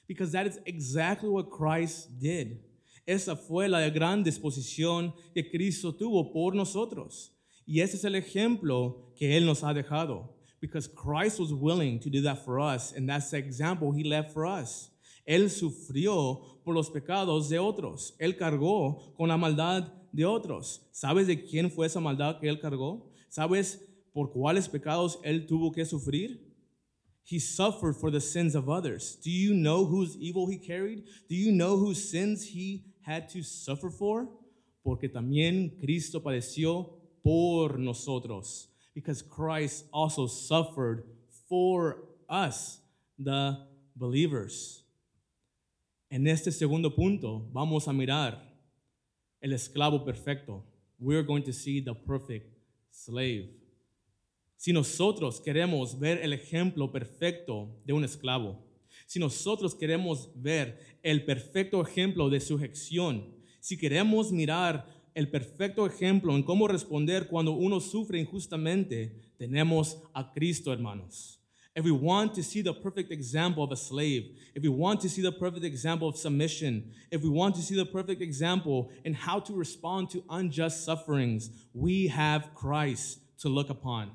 Because 0.07 0.33
that 0.33 0.47
is 0.47 0.59
exactly 0.67 1.29
what 1.29 1.51
Christ 1.51 2.19
did. 2.19 2.61
Esa 3.07 3.37
fue 3.37 3.69
la 3.69 3.89
gran 3.91 4.23
disposición 4.23 5.15
que 5.35 5.51
Cristo 5.51 5.95
tuvo 5.95 6.33
por 6.33 6.55
nosotros. 6.55 7.33
Y 7.67 7.81
ese 7.81 7.97
es 7.97 8.05
el 8.05 8.15
ejemplo 8.15 9.13
que 9.17 9.37
Él 9.37 9.47
nos 9.47 9.63
ha 9.63 9.73
dejado. 9.73 10.37
Because 10.61 10.89
Christ 10.89 11.41
was 11.41 11.53
willing 11.53 11.99
to 12.01 12.11
do 12.11 12.21
that 12.23 12.45
for 12.45 12.61
us, 12.61 12.93
and 12.95 13.09
that's 13.09 13.31
the 13.31 13.39
example 13.39 13.93
He 13.93 14.05
left 14.05 14.33
for 14.33 14.45
us. 14.45 14.91
Él 15.25 15.49
sufrió 15.51 16.61
por 16.65 16.75
los 16.75 16.91
pecados 16.91 17.49
de 17.49 17.59
otros. 17.59 18.15
Él 18.19 18.37
cargó 18.37 19.15
con 19.17 19.29
la 19.29 19.37
maldad 19.37 19.93
de 20.13 20.25
otros. 20.25 20.89
¿Sabes 20.93 21.27
de 21.27 21.45
quién 21.45 21.71
fue 21.71 21.87
esa 21.87 22.01
maldad 22.01 22.41
que 22.41 22.49
Él 22.49 22.61
cargó? 22.61 23.11
¿Sabes 23.29 23.81
por 24.13 24.33
cuáles 24.33 24.69
pecados 24.69 25.19
Él 25.23 25.47
tuvo 25.47 25.73
que 25.73 25.85
sufrir? 25.85 26.51
He 27.23 27.39
suffered 27.39 27.95
for 27.95 28.11
the 28.11 28.21
sins 28.21 28.57
of 28.57 28.69
others. 28.69 29.17
Do 29.23 29.31
you 29.31 29.55
know 29.55 29.85
whose 29.85 30.17
evil 30.17 30.49
he 30.49 30.59
carried? 30.59 31.05
Do 31.29 31.37
you 31.37 31.53
know 31.53 31.77
whose 31.77 32.11
sins 32.11 32.43
he 32.43 32.85
had 33.07 33.29
to 33.31 33.43
suffer 33.43 33.91
for? 33.91 34.29
Porque 34.83 35.09
también 35.09 35.79
Cristo 35.81 36.21
padeció 36.21 36.91
por 37.23 37.79
nosotros. 37.79 38.69
Because 38.95 39.23
Christ 39.23 39.87
also 39.93 40.27
suffered 40.27 41.05
for 41.49 42.09
us, 42.29 42.81
the 43.19 43.57
believers. 43.95 44.85
En 46.11 46.27
este 46.27 46.51
segundo 46.51 46.91
punto, 46.91 47.49
vamos 47.53 47.87
a 47.87 47.93
mirar 47.93 48.41
el 49.41 49.53
esclavo 49.53 50.05
perfecto. 50.05 50.65
We're 50.99 51.23
going 51.23 51.45
to 51.45 51.53
see 51.53 51.81
the 51.81 51.95
perfect 51.95 52.47
slave. 52.91 53.49
Si 54.57 54.73
nosotros 54.73 55.41
queremos 55.41 55.99
ver 55.99 56.19
el 56.19 56.33
ejemplo 56.33 56.93
perfecto 56.93 57.81
de 57.87 57.95
un 57.95 58.05
esclavo, 58.05 58.59
si 59.11 59.19
nosotros 59.19 59.75
queremos 59.75 60.31
ver 60.37 60.79
el 61.03 61.25
perfecto 61.25 61.83
ejemplo 61.83 62.31
de 62.31 62.39
sujeción, 62.39 63.35
si 63.59 63.77
queremos 63.77 64.31
mirar 64.31 64.87
el 65.15 65.29
perfecto 65.29 65.85
ejemplo 65.85 66.37
en 66.37 66.45
cómo 66.45 66.69
responder 66.69 67.27
cuando 67.27 67.51
uno 67.51 67.81
sufre 67.81 68.21
injustamente, 68.21 69.33
tenemos 69.37 70.01
a 70.15 70.31
Cristo, 70.33 70.73
hermanos. 70.73 71.41
If 71.75 71.85
we 71.85 71.91
want 71.91 72.35
to 72.35 72.43
see 72.45 72.63
the 72.63 72.73
perfect 72.73 73.11
example 73.11 73.65
of 73.65 73.73
a 73.73 73.77
slave, 73.77 74.31
if 74.55 74.63
we 74.63 74.69
want 74.69 75.01
to 75.01 75.09
see 75.09 75.23
the 75.23 75.33
perfect 75.33 75.65
example 75.65 76.09
of 76.09 76.17
submission, 76.17 76.93
if 77.11 77.21
we 77.21 77.31
want 77.31 77.57
to 77.57 77.63
see 77.63 77.75
the 77.75 77.87
perfect 77.87 78.23
example 78.23 78.91
in 79.05 79.13
how 79.13 79.41
to 79.41 79.53
respond 79.53 80.09
to 80.11 80.23
unjust 80.31 80.85
sufferings, 80.85 81.51
we 81.75 82.07
have 82.07 82.55
Christ 82.55 83.19
to 83.41 83.49
look 83.49 83.71
upon. 83.71 84.13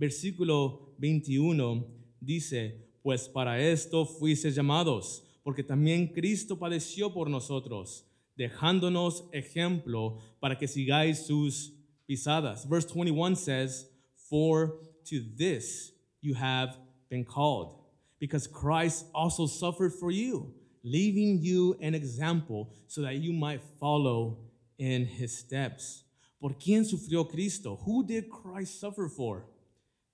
Versículo 0.00 0.96
21 0.98 1.84
dice, 2.20 2.91
pues 3.02 3.28
para 3.28 3.60
esto 3.60 4.06
fuiste 4.06 4.50
llamados, 4.50 5.24
porque 5.42 5.62
también 5.62 6.08
Cristo 6.08 6.58
padeció 6.58 7.12
por 7.12 7.28
nosotros, 7.28 8.06
dejándonos 8.36 9.24
ejemplo 9.32 10.18
para 10.40 10.56
que 10.56 10.68
sigáis 10.68 11.26
sus 11.26 11.72
pisadas. 12.06 12.68
Verse 12.68 12.86
21 12.86 13.36
says, 13.36 13.88
for 14.28 14.78
to 15.04 15.20
this 15.36 15.92
you 16.20 16.34
have 16.34 16.76
been 17.10 17.24
called, 17.24 17.74
because 18.20 18.46
Christ 18.46 19.06
also 19.12 19.46
suffered 19.46 19.92
for 19.92 20.10
you, 20.10 20.54
leaving 20.84 21.40
you 21.40 21.76
an 21.82 21.94
example 21.94 22.70
so 22.86 23.02
that 23.02 23.16
you 23.16 23.32
might 23.32 23.60
follow 23.80 24.38
in 24.78 25.06
his 25.06 25.36
steps. 25.36 26.04
¿Por 26.40 26.54
quién 26.54 26.84
sufrió 26.84 27.28
Cristo? 27.28 27.78
Who 27.84 28.04
did 28.04 28.28
Christ 28.28 28.80
suffer 28.80 29.08
for? 29.08 29.44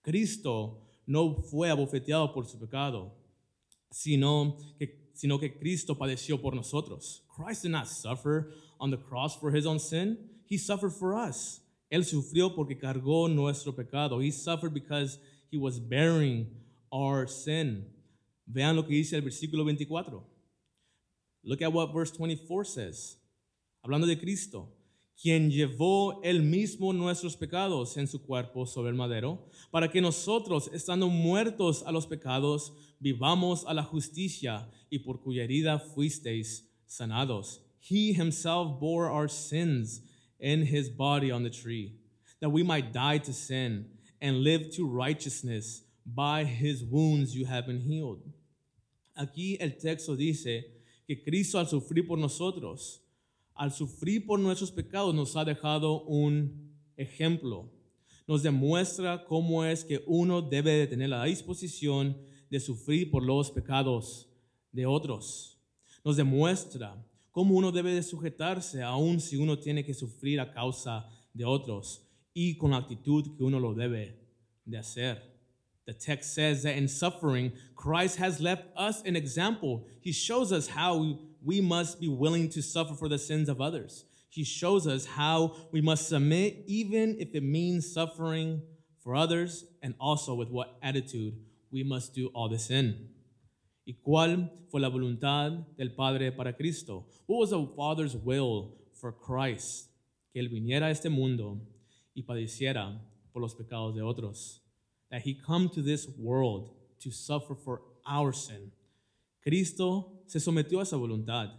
Cristo 0.02 0.87
no 1.08 1.42
fue 1.42 1.70
abofeteado 1.70 2.32
por 2.34 2.46
su 2.46 2.58
pecado, 2.58 3.14
sino 3.90 4.58
que, 4.78 5.10
sino 5.14 5.40
que 5.40 5.58
Cristo 5.58 5.96
padeció 5.96 6.40
por 6.40 6.54
nosotros. 6.54 7.24
Christ 7.34 7.62
did 7.62 7.70
not 7.70 7.86
suffer 7.86 8.52
on 8.78 8.90
the 8.90 8.98
cross 8.98 9.34
for 9.34 9.50
his 9.50 9.64
own 9.64 9.80
sin. 9.80 10.18
He 10.44 10.58
suffered 10.58 10.92
for 10.92 11.14
us. 11.14 11.62
Él 11.90 12.04
sufrió 12.04 12.54
porque 12.54 12.78
cargó 12.78 13.26
nuestro 13.28 13.72
pecado. 13.72 14.20
He 14.20 14.30
suffered 14.30 14.74
because 14.74 15.18
he 15.50 15.56
was 15.56 15.80
bearing 15.80 16.46
our 16.92 17.26
sin. 17.26 17.86
Vean 18.46 18.76
lo 18.76 18.82
que 18.82 18.94
dice 18.94 19.14
el 19.14 19.22
versículo 19.22 19.64
24. 19.64 20.22
Look 21.42 21.62
at 21.62 21.72
what 21.72 21.94
verse 21.94 22.10
24 22.10 22.64
says. 22.64 23.16
Hablando 23.82 24.06
de 24.06 24.16
Cristo 24.16 24.68
quien 25.20 25.50
llevó 25.50 26.22
él 26.22 26.42
mismo 26.42 26.92
nuestros 26.92 27.36
pecados 27.36 27.96
en 27.96 28.06
su 28.06 28.22
cuerpo 28.22 28.66
sobre 28.66 28.90
el 28.90 28.94
madero, 28.94 29.50
para 29.70 29.90
que 29.90 30.00
nosotros, 30.00 30.70
estando 30.72 31.08
muertos 31.08 31.82
a 31.84 31.90
los 31.90 32.06
pecados, 32.06 32.72
vivamos 33.00 33.64
a 33.66 33.74
la 33.74 33.82
justicia 33.82 34.70
y 34.88 35.00
por 35.00 35.20
cuya 35.20 35.42
herida 35.42 35.80
fuisteis 35.80 36.70
sanados. 36.86 37.60
He 37.80 38.12
himself 38.12 38.78
bore 38.78 39.10
our 39.10 39.28
sins 39.28 40.02
in 40.38 40.62
his 40.62 40.88
body 40.88 41.32
on 41.32 41.42
the 41.42 41.50
tree, 41.50 41.98
that 42.40 42.50
we 42.50 42.62
might 42.62 42.92
die 42.92 43.18
to 43.18 43.32
sin 43.32 43.86
and 44.20 44.44
live 44.44 44.70
to 44.76 44.86
righteousness. 44.86 45.82
By 46.06 46.44
his 46.44 46.82
wounds 46.84 47.34
you 47.34 47.44
have 47.46 47.66
been 47.66 47.80
healed. 47.80 48.22
Aquí 49.14 49.58
el 49.60 49.72
texto 49.78 50.16
dice 50.16 50.64
que 51.06 51.22
Cristo 51.22 51.58
al 51.58 51.66
sufrir 51.66 52.06
por 52.06 52.16
nosotros, 52.16 53.00
al 53.58 53.72
sufrir 53.72 54.24
por 54.24 54.38
nuestros 54.38 54.70
pecados, 54.70 55.12
nos 55.14 55.36
ha 55.36 55.44
dejado 55.44 56.04
un 56.04 56.72
ejemplo. 56.96 57.68
Nos 58.26 58.42
demuestra 58.42 59.24
cómo 59.24 59.64
es 59.64 59.84
que 59.84 60.02
uno 60.06 60.40
debe 60.40 60.72
de 60.72 60.86
tener 60.86 61.08
la 61.08 61.24
disposición 61.24 62.16
de 62.48 62.60
sufrir 62.60 63.10
por 63.10 63.24
los 63.24 63.50
pecados 63.50 64.30
de 64.70 64.86
otros. 64.86 65.58
Nos 66.04 66.16
demuestra 66.16 67.04
cómo 67.32 67.56
uno 67.56 67.72
debe 67.72 67.92
de 67.92 68.02
sujetarse 68.02 68.80
aun 68.82 69.20
si 69.20 69.36
uno 69.36 69.58
tiene 69.58 69.84
que 69.84 69.92
sufrir 69.92 70.40
a 70.40 70.52
causa 70.52 71.08
de 71.34 71.44
otros 71.44 72.06
y 72.32 72.56
con 72.56 72.70
la 72.70 72.76
actitud 72.76 73.36
que 73.36 73.42
uno 73.42 73.58
lo 73.58 73.74
debe 73.74 74.18
de 74.64 74.78
hacer. 74.78 75.20
The 75.86 75.94
text 75.94 76.34
says 76.34 76.62
that 76.62 76.76
in 76.76 76.86
suffering, 76.86 77.52
Christ 77.74 78.18
has 78.18 78.40
left 78.40 78.66
us 78.76 79.02
an 79.04 79.16
example. 79.16 79.86
He 80.00 80.12
shows 80.12 80.52
us 80.52 80.68
how 80.68 81.18
we 81.44 81.60
must 81.60 82.00
be 82.00 82.08
willing 82.08 82.48
to 82.50 82.62
suffer 82.62 82.94
for 82.94 83.08
the 83.08 83.18
sins 83.18 83.48
of 83.48 83.60
others. 83.60 84.04
He 84.28 84.44
shows 84.44 84.86
us 84.86 85.06
how 85.06 85.56
we 85.72 85.80
must 85.80 86.08
submit, 86.08 86.64
even 86.66 87.16
if 87.18 87.34
it 87.34 87.42
means 87.42 87.92
suffering 87.92 88.62
for 89.02 89.14
others, 89.14 89.64
and 89.82 89.94
also 89.98 90.34
with 90.34 90.48
what 90.48 90.76
attitude 90.82 91.34
we 91.70 91.82
must 91.82 92.14
do 92.14 92.28
all 92.34 92.48
this 92.48 92.70
in. 92.70 93.08
¿Y 93.86 93.94
cuál 94.06 94.50
fue 94.70 94.80
la 94.80 94.90
voluntad 94.90 95.64
del 95.78 95.90
Padre 95.90 96.30
para 96.30 96.52
Cristo? 96.52 97.06
What 97.26 97.38
was 97.38 97.50
the 97.50 97.66
Father's 97.74 98.14
will 98.14 98.74
for 99.00 99.12
Christ? 99.12 99.88
Que 100.32 100.42
Él 100.42 100.50
viniera 100.50 100.86
a 100.86 100.90
este 100.90 101.08
mundo 101.08 101.58
y 102.14 102.22
padeciera 102.22 103.00
por 103.32 103.40
los 103.40 103.54
pecados 103.54 103.94
de 103.94 104.02
otros. 104.02 104.60
That 105.10 105.22
He 105.22 105.34
come 105.34 105.70
to 105.70 105.80
this 105.80 106.06
world 106.18 106.74
to 107.00 107.10
suffer 107.10 107.54
for 107.54 107.80
our 108.06 108.32
sin 108.32 108.72
Cristo 109.42 110.17
se 110.28 110.38
sometió 110.38 110.78
a 110.78 110.84
esa 110.84 110.96
voluntad 110.96 111.50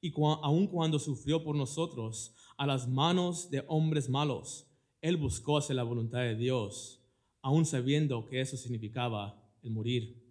y 0.00 0.12
aun 0.42 0.66
cuando 0.66 0.98
sufrió 0.98 1.42
por 1.42 1.56
nosotros 1.56 2.34
a 2.56 2.66
las 2.66 2.88
manos 2.88 3.50
de 3.50 3.62
hombres 3.68 4.08
malos, 4.08 4.66
Él 5.00 5.16
buscó 5.16 5.60
la 5.70 5.82
voluntad 5.82 6.20
de 6.20 6.34
Dios, 6.34 7.00
aun 7.42 7.64
sabiendo 7.64 8.26
que 8.26 8.40
eso 8.40 8.56
significaba 8.56 9.40
el 9.62 9.70
morir. 9.70 10.22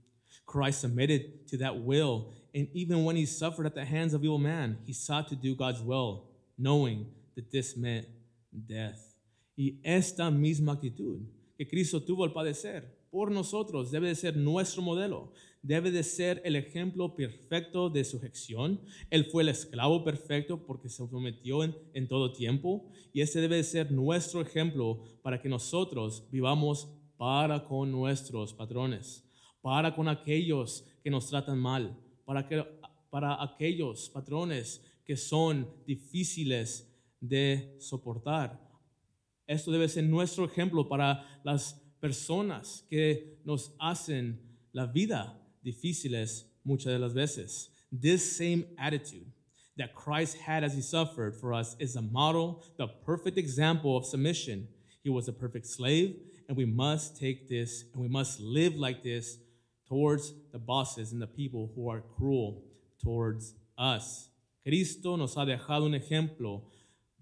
Christ 0.45 0.81
submitted 0.81 1.47
to 1.47 1.57
that 1.57 1.75
will, 1.75 2.33
and 2.53 2.67
even 2.73 3.03
when 3.05 3.15
he 3.15 3.25
suffered 3.25 3.65
at 3.65 3.73
the 3.73 3.85
hands 3.85 4.13
of 4.13 4.23
evil 4.23 4.37
man, 4.37 4.77
he 4.85 4.93
sought 4.93 5.27
to 5.29 5.35
do 5.35 5.55
God's 5.55 5.81
will, 5.81 6.25
knowing 6.57 7.07
that 7.35 7.51
this 7.51 7.75
meant 7.75 8.07
death. 8.51 8.99
Y 9.55 9.79
esta 9.83 10.29
misma 10.29 10.73
actitud 10.73 11.21
que 11.57 11.67
Cristo 11.67 12.01
tuvo 12.01 12.23
al 12.25 12.33
padecer 12.33 12.83
por 13.09 13.31
nosotros 13.31 13.91
debe 13.91 14.09
de 14.09 14.15
ser 14.15 14.35
nuestro 14.35 14.81
modelo 14.81 15.31
debe 15.65 15.89
de 15.89 16.03
ser 16.03 16.41
el 16.45 16.55
ejemplo 16.55 17.15
perfecto 17.15 17.89
de 17.89 18.03
sujeción. 18.03 18.79
Él 19.09 19.25
fue 19.25 19.41
el 19.41 19.49
esclavo 19.49 20.03
perfecto 20.03 20.63
porque 20.63 20.89
se 20.89 20.97
sometió 21.07 21.63
en, 21.63 21.75
en 21.93 22.07
todo 22.07 22.33
tiempo 22.33 22.91
y 23.13 23.21
ese 23.21 23.41
debe 23.41 23.55
de 23.55 23.63
ser 23.63 23.91
nuestro 23.91 24.41
ejemplo 24.41 25.03
para 25.23 25.41
que 25.41 25.49
nosotros 25.49 26.27
vivamos 26.31 26.87
para 27.17 27.65
con 27.65 27.91
nuestros 27.91 28.53
patrones, 28.53 29.27
para 29.61 29.95
con 29.95 30.07
aquellos 30.07 30.85
que 31.03 31.09
nos 31.09 31.29
tratan 31.29 31.57
mal, 31.57 31.97
para, 32.25 32.47
que, 32.47 32.63
para 33.09 33.41
aquellos 33.41 34.09
patrones 34.09 34.85
que 35.03 35.17
son 35.17 35.67
difíciles 35.87 36.93
de 37.19 37.75
soportar. 37.79 38.61
Esto 39.47 39.71
debe 39.71 39.89
ser 39.89 40.03
nuestro 40.03 40.45
ejemplo 40.45 40.87
para 40.87 41.41
las 41.43 41.73
personas 41.99 42.85
que 42.87 43.39
nos 43.43 43.75
hacen 43.79 44.39
la 44.71 44.85
vida 44.85 45.41
difíciles 45.65 46.43
muchas 46.63 46.93
de 46.93 46.99
las 46.99 47.13
veces. 47.13 47.69
This 47.91 48.37
same 48.37 48.65
attitude 48.77 49.25
that 49.77 49.95
Christ 49.95 50.37
had 50.37 50.63
as 50.63 50.73
he 50.73 50.81
suffered 50.81 51.35
for 51.35 51.53
us 51.53 51.75
is 51.79 51.95
a 51.95 52.01
model, 52.01 52.63
the 52.77 52.87
perfect 52.87 53.37
example 53.37 53.97
of 53.97 54.05
submission. 54.05 54.67
He 55.03 55.09
was 55.09 55.27
a 55.27 55.33
perfect 55.33 55.67
slave 55.67 56.15
and 56.47 56.55
we 56.55 56.65
must 56.65 57.19
take 57.19 57.49
this 57.49 57.85
and 57.93 58.01
we 58.01 58.07
must 58.07 58.39
live 58.39 58.75
like 58.75 59.03
this 59.03 59.37
towards 59.87 60.33
the 60.51 60.59
bosses 60.59 61.11
and 61.11 61.21
the 61.21 61.27
people 61.27 61.71
who 61.75 61.89
are 61.89 62.01
cruel 62.17 62.63
towards 63.03 63.53
us. 63.77 64.29
Cristo 64.63 65.15
nos 65.15 65.35
ha 65.35 65.45
dejado 65.45 65.85
un 65.85 65.93
ejemplo 65.93 66.63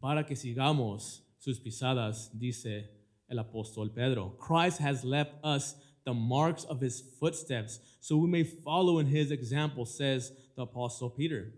para 0.01 0.23
que 0.23 0.35
sigamos 0.35 1.21
sus 1.39 1.59
pisadas, 1.59 2.29
dice 2.37 2.89
el 3.29 3.37
apóstol 3.37 3.93
Pedro. 3.93 4.33
Christ 4.37 4.79
has 4.79 5.03
left 5.03 5.33
us 5.43 5.75
the 6.05 6.13
marks 6.13 6.63
of 6.65 6.81
his 6.81 7.01
footsteps 7.19 7.79
so 8.03 8.17
we 8.17 8.27
may 8.27 8.43
follow 8.43 8.99
in 8.99 9.07
his 9.07 9.31
example, 9.31 9.85
says 9.85 10.33
the 10.55 10.63
apostle 10.63 11.09
Peter. 11.09 11.53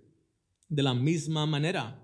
De 0.70 0.84
la 0.84 0.94
misma 0.94 1.48
manera 1.48 1.96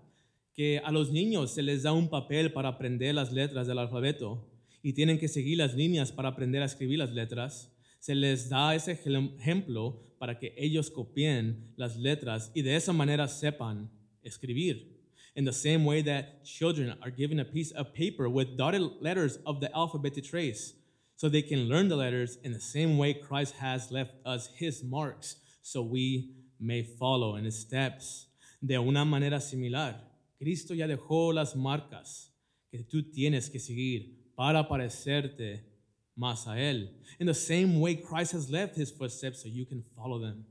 que 0.56 0.80
a 0.84 0.91
los 0.91 1.12
niños 1.12 1.54
se 1.54 1.62
les 1.62 1.84
da 1.84 1.93
un 1.93 2.10
papel 2.10 2.51
para 2.51 2.69
aprender 2.69 3.13
las 3.13 3.32
letras 3.32 3.67
del 3.67 3.77
alfabeto 3.77 4.47
y 4.84 4.93
tienen 4.93 5.19
que 5.19 5.27
seguir 5.27 5.60
las 5.60 5.75
líneas 5.75 6.12
para 6.12 6.30
aprender 6.30 6.62
a 6.62 6.65
escribir 6.65 6.99
las 6.99 7.12
letras, 7.12 7.71
se 7.99 8.15
les 8.15 8.49
da 8.49 8.73
ese 8.73 8.93
ejemplo 8.93 10.01
para 10.17 10.39
que 10.39 10.56
ellos 10.58 10.89
copien 10.89 11.71
las 11.77 11.95
letras 11.97 12.51
y 12.56 12.63
de 12.63 12.75
esa 12.75 12.93
manera 12.93 13.27
sepan 13.27 13.91
escribir. 14.23 14.99
In 15.36 15.45
the 15.45 15.54
same 15.54 15.86
way 15.86 16.01
that 16.01 16.43
children 16.43 16.97
are 17.01 17.12
given 17.12 17.39
a 17.39 17.45
piece 17.45 17.71
of 17.73 17.93
paper 17.93 18.27
with 18.27 18.58
dotted 18.58 18.82
letters 18.99 19.39
of 19.45 19.62
the 19.62 19.71
alphabet 19.73 20.13
to 20.15 20.21
trace, 20.21 20.73
so 21.21 21.29
they 21.29 21.43
can 21.43 21.69
learn 21.69 21.88
the 21.88 21.95
letters 21.95 22.39
in 22.43 22.51
the 22.51 22.60
same 22.60 22.97
way 22.97 23.13
Christ 23.13 23.53
has 23.60 23.91
left 23.91 24.15
us 24.25 24.49
his 24.57 24.84
marks, 24.84 25.36
so 25.62 25.84
we 25.84 26.31
may 26.60 26.81
follow 26.81 27.36
in 27.36 27.45
his 27.45 27.60
steps. 27.60 28.25
De 28.60 28.75
una 28.75 29.05
manera 29.05 29.39
similar, 29.39 30.01
Cristo 30.39 30.73
ya 30.73 30.88
dejó 30.88 31.31
las 31.31 31.55
marcas 31.55 32.31
que 32.71 32.84
tú 32.84 33.03
tienes 33.03 33.51
que 33.51 33.60
seguir 33.60 34.34
para 34.36 34.67
parecerte 34.67 35.63
más 36.17 36.47
a 36.47 36.60
Él. 36.60 36.89
In 37.19 37.27
the 37.27 37.36
same 37.36 37.79
way, 37.79 37.97
Christ 37.97 38.34
has 38.34 38.49
left 38.49 38.75
His 38.75 38.89
footsteps 38.91 39.43
so 39.43 39.47
you 39.47 39.67
can 39.67 39.84
follow 39.95 40.19
them. 40.19 40.43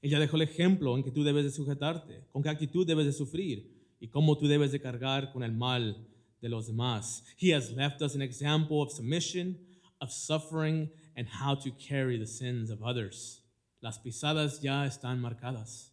Él 0.00 0.10
ya 0.10 0.20
dejó 0.20 0.36
el 0.36 0.42
ejemplo 0.42 0.96
en 0.96 1.02
que 1.02 1.10
tú 1.10 1.24
debes 1.24 1.42
de 1.42 1.50
sujetarte, 1.50 2.28
con 2.30 2.40
qué 2.40 2.50
actitud 2.50 2.86
debes 2.86 3.06
de 3.06 3.12
sufrir 3.12 3.68
y 3.98 4.06
cómo 4.06 4.38
tú 4.38 4.46
debes 4.46 4.70
de 4.70 4.78
cargar 4.78 5.32
con 5.32 5.42
el 5.42 5.50
mal 5.50 6.06
de 6.40 6.48
los 6.48 6.68
demás. 6.68 7.24
He 7.36 7.52
has 7.52 7.72
left 7.72 8.00
us 8.00 8.14
an 8.14 8.22
example 8.22 8.80
of 8.80 8.92
submission, 8.92 9.58
of 10.04 10.12
suffering, 10.12 10.90
and 11.16 11.26
how 11.26 11.54
to 11.54 11.70
carry 11.70 12.18
the 12.18 12.26
sins 12.26 12.70
of 12.70 12.82
others. 12.82 13.40
Las 13.82 13.98
pisadas 13.98 14.60
ya 14.60 14.84
están 14.84 15.18
marcadas. 15.18 15.90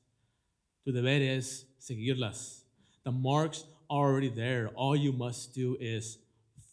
Tu 0.83 0.91
deber 0.91 1.21
es 1.21 1.65
seguirlas. 1.79 2.63
The 3.05 3.11
marks 3.11 3.63
are 3.89 4.09
already 4.09 4.29
there. 4.29 4.69
All 4.75 4.95
you 4.97 5.13
must 5.13 5.55
do 5.55 5.77
is 5.79 6.17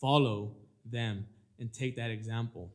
follow 0.01 0.57
them 0.85 1.27
and 1.61 1.73
take 1.73 1.95
that 1.97 2.11
example. 2.11 2.73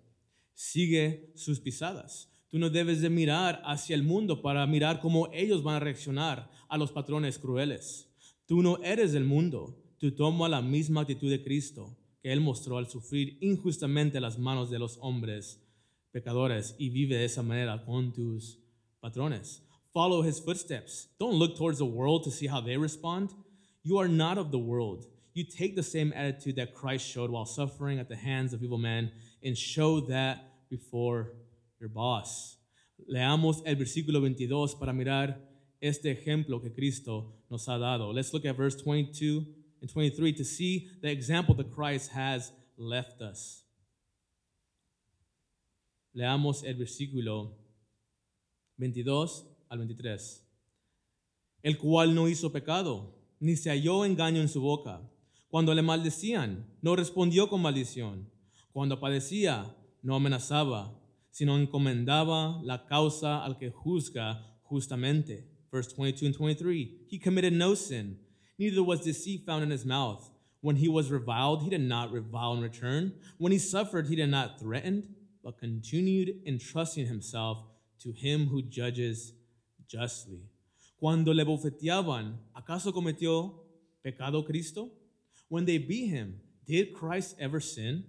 Sigue 0.56 1.36
sus 1.36 1.60
pisadas. 1.60 2.28
Tú 2.50 2.58
no 2.58 2.70
debes 2.70 3.02
de 3.02 3.10
mirar 3.10 3.62
hacia 3.66 3.96
el 3.96 4.04
mundo 4.04 4.42
para 4.42 4.66
mirar 4.66 5.02
cómo 5.02 5.28
ellos 5.34 5.62
van 5.62 5.76
a 5.76 5.80
reaccionar 5.80 6.50
a 6.70 6.78
los 6.78 6.92
patrones 6.92 7.38
crueles. 7.38 8.08
Tú 8.48 8.62
no 8.62 8.78
eres 8.84 9.12
del 9.12 9.26
mundo. 9.26 9.78
Tú 10.00 10.12
toma 10.12 10.48
la 10.48 10.62
misma 10.62 11.02
actitud 11.02 11.30
de 11.30 11.44
Cristo 11.44 11.98
que 12.24 12.32
Él 12.32 12.40
mostró 12.40 12.78
al 12.78 12.88
sufrir 12.88 13.38
injustamente 13.42 14.22
las 14.22 14.40
manos 14.40 14.70
de 14.72 14.80
los 14.80 14.98
hombres 15.02 15.62
pecadores 16.12 16.74
y 16.80 16.90
vive 16.90 17.18
de 17.18 17.26
esa 17.26 17.44
manera 17.44 17.84
con 17.84 18.14
tus 18.14 18.60
patrones. 19.02 19.62
Follow 19.92 20.24
His 20.24 20.40
footsteps. 20.40 21.10
Don't 21.20 21.38
look 21.38 21.58
towards 21.58 21.80
the 21.80 21.86
world 21.86 22.24
to 22.24 22.32
see 22.32 22.48
how 22.48 22.62
they 22.62 22.78
respond. 22.78 23.32
You 23.84 24.00
are 24.00 24.08
not 24.08 24.38
of 24.38 24.52
the 24.52 24.58
world. 24.58 25.06
You 25.34 25.44
take 25.44 25.76
the 25.76 25.84
same 25.84 26.14
attitude 26.14 26.56
that 26.56 26.74
Christ 26.74 27.06
showed 27.06 27.30
while 27.30 27.46
suffering 27.46 28.00
at 28.00 28.08
the 28.08 28.16
hands 28.16 28.54
of 28.54 28.64
evil 28.64 28.78
men 28.78 29.12
and 29.44 29.58
show 29.58 30.00
that 30.08 30.38
before 30.70 31.34
your 31.80 31.90
boss. 31.90 32.58
Leamos 33.12 33.62
el 33.66 33.76
versículo 33.76 34.22
22 34.22 34.76
para 34.76 34.94
mirar 34.94 35.38
este 35.82 36.06
ejemplo 36.06 36.62
que 36.62 36.72
Cristo 36.72 37.34
nos 37.50 37.68
ha 37.68 37.78
dado. 37.78 38.14
Let's 38.14 38.34
look 38.34 38.46
at 38.46 38.56
verse 38.56 38.76
22 38.82 39.46
and 39.84 39.92
23 39.92 40.32
to 40.32 40.46
see 40.46 40.90
the 41.02 41.12
example 41.12 41.54
that 41.56 41.70
Christ 41.76 42.12
has 42.12 42.54
left 42.78 43.22
us. 43.22 43.66
Leamos 46.16 46.64
el 46.64 46.76
versículo 46.76 47.58
22 48.78 49.46
al 49.70 49.80
23. 49.80 50.42
El 51.64 51.78
cual 51.78 52.16
no 52.16 52.30
hizo 52.30 52.54
pecado, 52.54 53.14
ni 53.42 53.58
se 53.58 53.72
halló 53.72 54.06
engaño 54.06 54.40
en 54.40 54.48
su 54.48 54.62
boca. 54.62 55.02
Cuando 55.50 55.74
le 55.74 55.82
maldecían, 55.82 56.66
no 56.82 56.96
respondió 56.96 57.50
con 57.50 57.62
maldición. 57.62 58.32
Cuando 58.72 59.02
padecía, 59.02 59.76
no 60.02 60.16
amenazaba, 60.16 60.98
sino 61.30 61.58
encomendaba 61.58 62.62
la 62.64 62.86
causa 62.86 63.44
al 63.44 63.58
que 63.58 63.70
juzga 63.70 64.60
justamente. 64.64 65.50
Verse 65.70 65.94
22 65.98 66.28
and 66.28 66.38
23. 66.38 67.08
He 67.10 67.20
committed 67.20 67.52
no 67.52 67.76
sin, 67.76 68.23
neither 68.58 68.84
was 68.84 69.02
deceit 69.02 69.46
found 69.46 69.64
in 69.64 69.70
his 69.70 69.86
mouth. 69.86 70.30
When 70.62 70.78
he 70.78 70.88
was 70.88 71.12
reviled, 71.12 71.64
he 71.64 71.70
did 71.70 71.82
not 71.82 72.12
revile 72.12 72.54
in 72.54 72.62
return. 72.62 73.14
When 73.38 73.52
he 73.52 73.60
suffered, 73.60 74.08
he 74.08 74.16
did 74.16 74.30
not 74.30 74.60
threaten, 74.60 75.16
but 75.44 75.58
continued 75.58 76.42
entrusting 76.46 77.06
himself 77.06 77.66
to 78.00 78.12
him 78.12 78.48
who 78.48 78.62
judges 78.62 79.34
justly. 79.88 80.40
Cuando 80.98 81.34
le 81.34 81.44
bofeteaban, 81.44 82.38
¿acaso 82.56 82.94
cometió 82.94 83.56
pecado 84.02 84.44
Cristo? 84.46 84.90
When 85.50 85.66
they 85.66 85.78
beat 85.78 86.08
him, 86.08 86.40
did 86.66 86.94
Christ 86.94 87.36
ever 87.40 87.60
sin? 87.60 88.06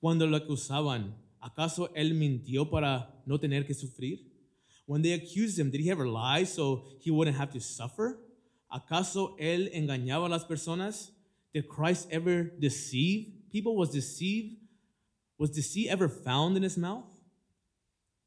Cuando 0.00 0.26
lo 0.26 0.38
acusaban, 0.38 1.12
¿acaso 1.40 1.88
él 1.94 2.12
mintió 2.12 2.68
para 2.68 3.08
no 3.24 3.38
tener 3.38 3.64
que 3.64 3.74
sufrir? 3.74 4.18
When 4.86 5.02
they 5.02 5.12
accused 5.12 5.58
him, 5.58 5.70
did 5.70 5.80
he 5.80 5.90
ever 5.90 6.06
lie 6.06 6.44
so 6.44 6.84
he 7.00 7.10
wouldn't 7.10 7.36
have 7.36 7.52
to 7.52 7.60
suffer? 7.60 8.18
¿Acaso 8.74 9.36
él 9.38 9.70
engañaba 9.72 10.26
a 10.26 10.28
las 10.28 10.44
personas? 10.44 11.12
Did 11.52 11.68
Christ 11.68 12.08
ever 12.10 12.58
deceive? 12.58 13.32
People 13.52 13.76
was 13.76 13.92
deceived. 13.92 14.56
Was 15.38 15.52
deceit 15.52 15.90
ever 15.90 16.08
found 16.08 16.56
in 16.56 16.64
his 16.64 16.76
mouth? 16.76 17.06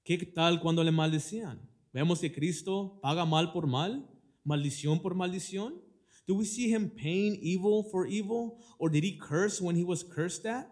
¿Qué 0.05 0.17
tal 0.33 0.62
cuando 0.62 0.86
le 0.86 0.91
maldecían? 0.91 1.60
Vemos 1.93 2.21
que 2.21 2.31
Cristo 2.31 2.97
paga 3.01 3.25
mal 3.25 3.51
por 3.51 3.67
mal, 3.67 4.07
maldición 4.45 5.01
por 5.01 5.15
maldición. 5.15 5.81
Do 6.25 6.36
we 6.36 6.45
see 6.45 6.73
him 6.73 6.91
paying 6.91 7.38
evil 7.41 7.83
for 7.91 8.07
evil? 8.07 8.57
Or 8.79 8.89
did 8.89 9.03
he 9.03 9.17
curse 9.17 9.62
when 9.62 9.75
he 9.75 9.83
was 9.83 10.01
cursed 10.01 10.45
at? 10.45 10.69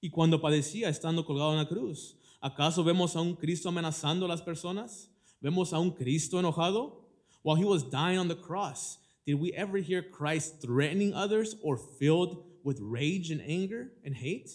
Y 0.00 0.10
cuando 0.10 0.40
padecía 0.40 0.88
estando 0.88 1.26
colgado 1.26 1.50
en 1.50 1.58
la 1.58 1.66
cruz, 1.66 2.16
¿acaso 2.40 2.84
vemos 2.84 3.16
a 3.16 3.20
un 3.20 3.34
Cristo 3.34 3.70
amenazando 3.70 4.26
a 4.26 4.28
las 4.28 4.42
personas? 4.42 5.10
¿Vemos 5.40 5.72
a 5.72 5.80
un 5.80 5.90
Cristo 5.90 6.38
enojado? 6.38 7.03
While 7.44 7.56
he 7.56 7.66
was 7.66 7.82
dying 7.82 8.18
on 8.18 8.28
the 8.28 8.34
cross, 8.34 8.96
did 9.26 9.34
we 9.34 9.52
ever 9.52 9.76
hear 9.76 10.02
Christ 10.02 10.62
threatening 10.62 11.12
others 11.12 11.54
or 11.62 11.76
filled 11.76 12.42
with 12.64 12.78
rage 12.80 13.30
and 13.30 13.42
anger 13.46 13.92
and 14.02 14.14
hate? 14.14 14.50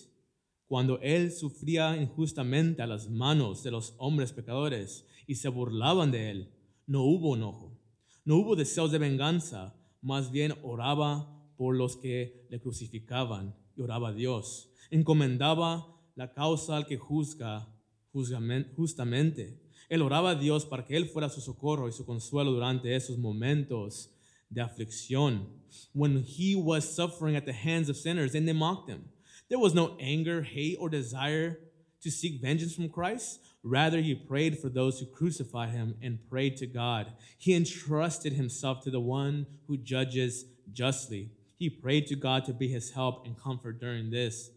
Cuando 0.68 0.98
él 0.98 1.30
sufría 1.32 1.96
injustamente 1.98 2.82
a 2.82 2.88
las 2.88 3.08
manos 3.08 3.62
de 3.62 3.70
los 3.70 3.94
hombres 4.00 4.34
pecadores 4.34 5.06
y 5.28 5.36
se 5.36 5.50
burlaban 5.50 6.10
de 6.10 6.32
él, 6.32 6.50
no 6.88 7.04
hubo 7.04 7.36
enojo, 7.36 7.78
no 8.26 8.38
hubo 8.38 8.56
deseos 8.56 8.92
de 8.92 8.98
venganza, 8.98 9.76
más 10.02 10.32
bien 10.32 10.54
oraba 10.64 11.30
por 11.58 11.76
los 11.76 11.96
que 11.96 12.48
le 12.50 12.60
crucificaban 12.60 13.56
y 13.78 13.82
oraba 13.84 14.10
a 14.10 14.14
Dios. 14.14 14.72
Encomendaba 14.90 15.96
la 16.16 16.34
causa 16.34 16.76
al 16.76 16.88
que 16.88 16.98
juzga 16.98 17.72
justamente. 18.76 19.69
Él 19.90 20.02
oraba 20.02 20.32
a 20.32 20.36
Dios 20.36 20.66
para 20.66 20.86
que 20.86 20.96
Él 20.96 21.10
fuera 21.10 21.30
su 21.30 21.42
socorro 21.42 21.88
y 21.88 21.92
su 21.92 22.06
consuelo 22.06 22.52
durante 22.52 22.96
esos 22.96 23.18
momentos 23.18 24.10
de 24.50 24.62
aflicción. 24.62 25.48
When 25.94 26.24
he 26.24 26.56
was 26.56 26.96
suffering 26.96 27.36
at 27.36 27.46
the 27.46 27.54
hands 27.54 27.90
of 27.90 27.98
sinners 27.98 28.36
and 28.36 28.48
they 28.48 28.54
mocked 28.54 28.90
him. 28.90 29.10
There 29.50 29.60
was 29.60 29.74
no 29.74 29.98
anger, 30.00 30.44
hate, 30.44 30.78
or 30.80 30.90
desire 30.90 31.60
to 32.02 32.12
seek 32.12 32.42
vengeance 32.42 32.76
from 32.76 32.90
Christ. 32.90 33.40
Rather, 33.64 34.00
he 34.00 34.16
prayed 34.16 34.60
for 34.60 34.70
those 34.70 35.00
who 35.00 35.06
crucified 35.06 35.70
him 35.70 35.96
and 36.02 36.20
prayed 36.30 36.56
to 36.58 36.68
God. 36.68 37.14
He 37.38 37.56
entrusted 37.56 38.34
himself 38.34 38.84
to 38.84 38.92
the 38.92 39.00
one 39.00 39.48
who 39.68 39.78
judges 39.78 40.46
justly. 40.72 41.32
He 41.58 41.70
prayed 41.70 42.08
to 42.08 42.16
God 42.16 42.46
to 42.46 42.54
be 42.54 42.68
his 42.68 42.92
help 42.92 43.26
and 43.26 43.38
comfort 43.38 43.80
during 43.80 44.12
this 44.12 44.52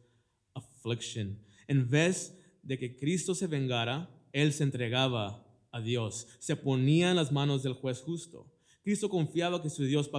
affliction. 0.54 1.38
En 1.68 1.84
vez 1.84 2.30
de 2.64 2.76
que 2.76 2.90
Cristo 2.90 3.32
se 3.34 3.46
vengara, 3.46 4.06
él 4.32 4.52
se 4.52 4.64
entregaba 4.64 5.46
a 5.70 5.80
Dios, 5.80 6.26
se 6.38 6.56
ponía 6.56 7.10
en 7.10 7.16
las 7.16 7.32
manos 7.32 7.62
del 7.62 7.74
juez 7.74 8.00
justo. 8.00 8.50
Cristo 8.82 9.08
confiaba 9.08 9.62
que, 9.62 9.70
su 9.70 9.84
Dios, 9.84 10.10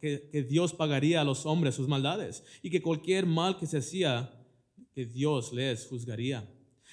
que 0.00 0.46
Dios 0.48 0.72
pagaría 0.72 1.20
a 1.20 1.24
los 1.24 1.46
hombres 1.46 1.74
sus 1.74 1.88
maldades 1.88 2.44
y 2.62 2.70
que 2.70 2.82
cualquier 2.82 3.26
mal 3.26 3.56
que 3.56 3.66
se 3.66 3.78
hacía, 3.78 4.30
que 4.94 5.06
Dios 5.06 5.52
les 5.52 5.86
juzgaría. 5.86 6.48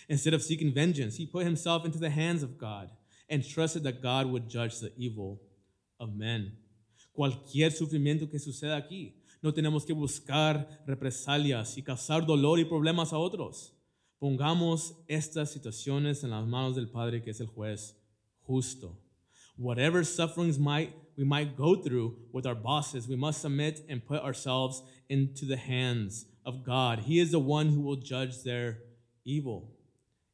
Instead 0.10 0.34
of 0.34 0.42
seeking 0.42 0.74
vengeance, 0.74 1.18
he 1.18 1.26
put 1.26 1.46
himself 1.46 1.86
into 1.86 2.00
the 2.00 2.10
hands 2.10 2.44
of 2.44 2.58
God 2.58 2.90
and 3.30 3.44
trusted 3.44 3.84
that 3.84 4.02
God 4.02 4.32
would 4.32 4.48
judge 4.48 4.80
the 4.80 4.94
evil 4.96 5.42
of 6.00 6.16
men. 6.16 6.58
Cualquier 7.12 7.72
sufrimiento 7.72 8.30
que 8.30 8.40
suceda 8.40 8.78
aquí, 8.78 9.16
no 9.42 9.54
tenemos 9.54 9.86
que 9.86 9.94
buscar 9.94 10.84
represalias 10.86 11.78
y 11.78 11.84
causar 11.84 12.26
dolor 12.26 12.60
y 12.60 12.66
problemas 12.66 13.12
a 13.12 13.18
otros. 13.18 13.74
Pongamos 14.20 14.96
estas 15.08 15.52
situaciones 15.52 16.24
en 16.24 16.32
las 16.32 16.46
manos 16.48 16.76
del 16.76 16.90
Padre 16.90 17.22
que 17.22 17.32
es 17.32 17.40
el 17.40 17.48
juez 17.48 17.96
justo. 18.42 18.98
Whatever 19.58 20.04
sufferings 20.04 20.58
might 20.58 20.94
we 21.18 21.24
might 21.24 21.58
go 21.58 21.76
through 21.76 22.16
with 22.32 22.46
our 22.46 22.56
bosses, 22.56 23.08
we 23.08 23.16
must 23.16 23.42
submit 23.42 23.84
and 23.90 24.06
put 24.06 24.22
ourselves 24.22 24.84
into 25.10 25.46
the 25.46 25.58
hands 25.58 26.26
of 26.46 26.64
God. 26.64 27.00
He 27.00 27.20
is 27.20 27.32
the 27.32 27.40
one 27.40 27.70
who 27.70 27.82
will 27.82 27.96
judge 27.96 28.44
their 28.44 28.80
evil. 29.26 29.74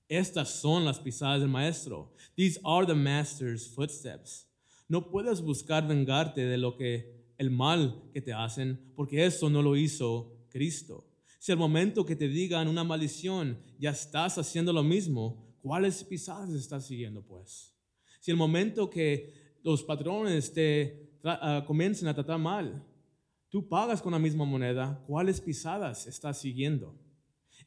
Estas 0.10 0.48
son 0.62 0.86
las 0.86 1.00
pisadas 1.00 1.40
del 1.40 1.48
maestro. 1.48 2.10
These 2.36 2.60
are 2.66 2.86
the 2.86 2.96
master's 2.96 3.66
footsteps. 3.66 4.46
No 4.90 5.02
puedes 5.02 5.42
buscar 5.42 5.88
vengarte 5.88 6.36
de 6.36 6.58
lo 6.58 6.74
que 6.74 7.06
el 7.40 7.50
mal 7.50 7.94
que 8.14 8.22
te 8.22 8.32
hacen, 8.32 8.78
porque 8.96 9.26
eso 9.26 9.50
no 9.50 9.62
lo 9.62 9.76
hizo 9.76 10.32
Cristo. 10.52 11.06
Si 11.44 11.52
al 11.52 11.58
momento 11.58 12.06
que 12.06 12.16
te 12.16 12.30
digan 12.30 12.70
una 12.70 12.86
maldición 12.86 13.58
ya 13.78 13.90
estás 13.90 14.38
haciendo 14.38 14.72
lo 14.72 14.82
mismo, 14.82 15.54
¿cuáles 15.62 16.02
pisadas 16.02 16.50
estás 16.52 16.88
siguiendo 16.88 17.22
pues? 17.22 17.76
Si 18.22 18.32
el 18.32 18.38
momento 18.38 18.90
que 18.90 19.58
los 19.62 19.84
patrones 19.84 20.54
te 20.54 21.12
uh, 21.26 21.66
comiencen 21.66 22.08
a 22.08 22.14
tratar 22.14 22.40
mal, 22.40 22.82
tú 23.50 23.68
pagas 23.68 24.02
con 24.02 24.14
la 24.14 24.20
misma 24.20 24.46
moneda, 24.46 25.04
¿cuáles 25.06 25.42
pisadas 25.42 26.08
estás 26.08 26.40
siguiendo? 26.40 26.98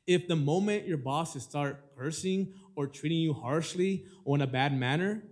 If 0.07 0.27
the 0.27 0.37
moment 0.37 0.87
your 0.87 0.97
bosses 0.97 1.43
start 1.43 1.95
cursing 1.95 2.55
or 2.75 2.91
treating 2.91 3.21
you 3.21 3.35
harshly 3.35 4.07
or 4.25 4.39
in 4.39 4.43
a 4.43 4.51
bad 4.51 4.73
manner, 4.73 5.23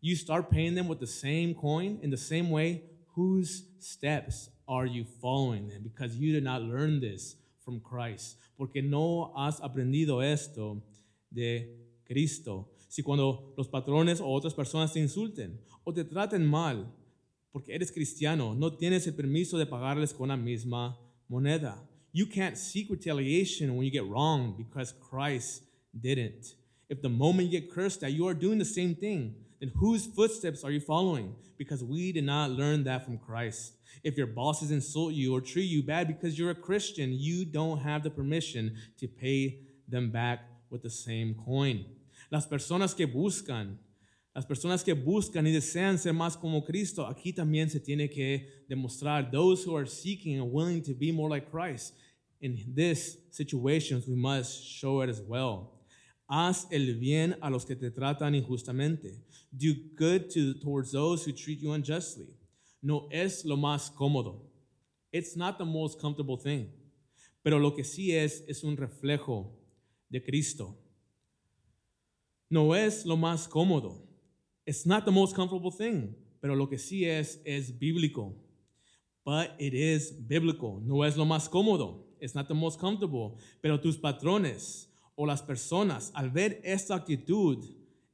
you 0.00 0.16
start 0.16 0.50
paying 0.50 0.74
them 0.74 0.88
with 0.88 0.98
the 0.98 1.06
same 1.06 1.54
coin 1.54 2.00
in 2.02 2.10
the 2.10 2.16
same 2.16 2.50
way, 2.50 2.82
whose 3.14 3.62
steps 3.78 4.50
are 4.66 4.86
you 4.86 5.04
following? 5.22 5.70
Because 5.84 6.16
you 6.16 6.32
did 6.32 6.42
not 6.42 6.62
learn 6.62 6.98
this 6.98 7.36
Christ. 7.80 8.40
Porque 8.56 8.82
no 8.82 9.32
has 9.36 9.60
aprendido 9.60 10.22
esto 10.22 10.82
de 11.30 12.00
Cristo. 12.04 12.70
Si 12.88 13.02
cuando 13.02 13.52
los 13.56 13.68
patrones 13.68 14.20
o 14.20 14.26
otras 14.28 14.54
personas 14.54 14.92
te 14.92 15.00
insulten 15.00 15.60
o 15.84 15.92
te 15.92 16.04
traten 16.04 16.46
mal, 16.46 16.92
porque 17.52 17.74
eres 17.74 17.90
cristiano, 17.90 18.54
no 18.54 18.76
tienes 18.76 19.06
el 19.06 19.14
permiso 19.14 19.58
de 19.58 19.66
pagarles 19.66 20.12
con 20.12 20.28
la 20.28 20.36
misma 20.36 20.98
moneda. 21.28 21.82
You 22.12 22.26
can't 22.26 22.56
seek 22.56 22.90
retaliation 22.90 23.76
when 23.76 23.84
you 23.84 23.90
get 23.90 24.08
wrong 24.08 24.56
because 24.56 24.94
Christ 25.10 25.64
didn't. 25.92 26.54
If 26.88 27.02
the 27.02 27.08
moment 27.08 27.50
you 27.50 27.60
get 27.60 27.70
cursed 27.70 28.00
that 28.00 28.12
you 28.12 28.26
are 28.28 28.34
doing 28.34 28.58
the 28.58 28.64
same 28.64 28.94
thing, 28.94 29.34
then 29.60 29.72
whose 29.76 30.06
footsteps 30.06 30.64
are 30.64 30.70
you 30.70 30.80
following? 30.80 31.34
Because 31.56 31.82
we 31.82 32.12
did 32.12 32.24
not 32.24 32.50
learn 32.50 32.84
that 32.84 33.04
from 33.04 33.18
Christ. 33.18 33.72
If 34.04 34.16
your 34.16 34.26
bosses 34.26 34.70
insult 34.70 35.14
you 35.14 35.34
or 35.34 35.40
treat 35.40 35.64
you 35.64 35.82
bad 35.82 36.06
because 36.06 36.38
you're 36.38 36.50
a 36.50 36.54
Christian, 36.54 37.12
you 37.12 37.44
don't 37.44 37.80
have 37.80 38.02
the 38.02 38.10
permission 38.10 38.76
to 38.98 39.08
pay 39.08 39.60
them 39.88 40.10
back 40.10 40.40
with 40.70 40.82
the 40.82 40.90
same 40.90 41.34
coin. 41.44 41.84
Las 42.30 42.46
personas 42.46 42.94
que 42.94 43.06
buscan, 43.06 43.78
las 44.34 44.44
personas 44.44 44.84
que 44.84 44.94
buscan 44.94 45.46
y 45.46 45.52
desean 45.52 45.98
ser 45.98 46.12
más 46.12 46.36
como 46.38 46.62
Cristo, 46.64 47.06
aquí 47.06 47.32
también 47.32 47.70
se 47.70 47.80
tiene 47.80 48.08
que 48.08 48.46
demostrar. 48.68 49.30
Those 49.30 49.64
who 49.64 49.74
are 49.76 49.86
seeking 49.86 50.38
and 50.38 50.52
willing 50.52 50.82
to 50.82 50.92
be 50.92 51.12
more 51.12 51.30
like 51.30 51.50
Christ, 51.50 51.94
in 52.40 52.58
this 52.74 53.16
situations, 53.30 54.06
we 54.06 54.14
must 54.14 54.62
show 54.62 55.00
it 55.00 55.08
as 55.08 55.22
well. 55.22 55.75
Haz 56.28 56.66
el 56.70 56.98
bien 56.98 57.36
a 57.40 57.50
los 57.50 57.64
que 57.64 57.76
te 57.76 57.90
tratan 57.90 58.34
injustamente. 58.34 59.22
Do 59.52 59.74
good 59.96 60.28
to, 60.34 60.58
towards 60.60 60.90
those 60.90 61.24
who 61.24 61.32
treat 61.32 61.60
you 61.60 61.72
unjustly. 61.72 62.26
No 62.82 63.08
es 63.10 63.44
lo 63.44 63.56
más 63.56 63.90
cómodo. 63.90 64.50
It's 65.12 65.36
not 65.36 65.58
the 65.58 65.64
most 65.64 66.00
comfortable 66.00 66.36
thing. 66.36 66.68
Pero 67.42 67.60
lo 67.60 67.74
que 67.74 67.84
sí 67.84 68.12
es, 68.12 68.44
es 68.48 68.64
un 68.64 68.76
reflejo 68.76 69.56
de 70.10 70.20
Cristo. 70.20 70.76
No 72.50 72.74
es 72.74 73.06
lo 73.06 73.16
más 73.16 73.48
cómodo. 73.48 74.06
It's 74.66 74.84
not 74.84 75.04
the 75.04 75.12
most 75.12 75.34
comfortable 75.34 75.70
thing. 75.70 76.14
Pero 76.40 76.56
lo 76.56 76.68
que 76.68 76.78
sí 76.78 77.04
es, 77.04 77.40
es 77.44 77.78
bíblico. 77.78 78.34
But 79.24 79.52
it 79.58 79.74
is 79.74 80.12
biblical. 80.26 80.80
No 80.84 81.04
es 81.04 81.16
lo 81.16 81.24
más 81.24 81.48
cómodo. 81.48 82.04
It's 82.20 82.34
not 82.34 82.48
the 82.48 82.54
most 82.54 82.80
comfortable. 82.80 83.36
Pero 83.62 83.80
tus 83.80 83.96
patrones 83.96 84.85
o 85.16 85.26
las 85.26 85.42
personas, 85.42 86.12
al 86.14 86.30
ver 86.30 86.60
esta 86.62 86.94
actitud, 86.94 87.64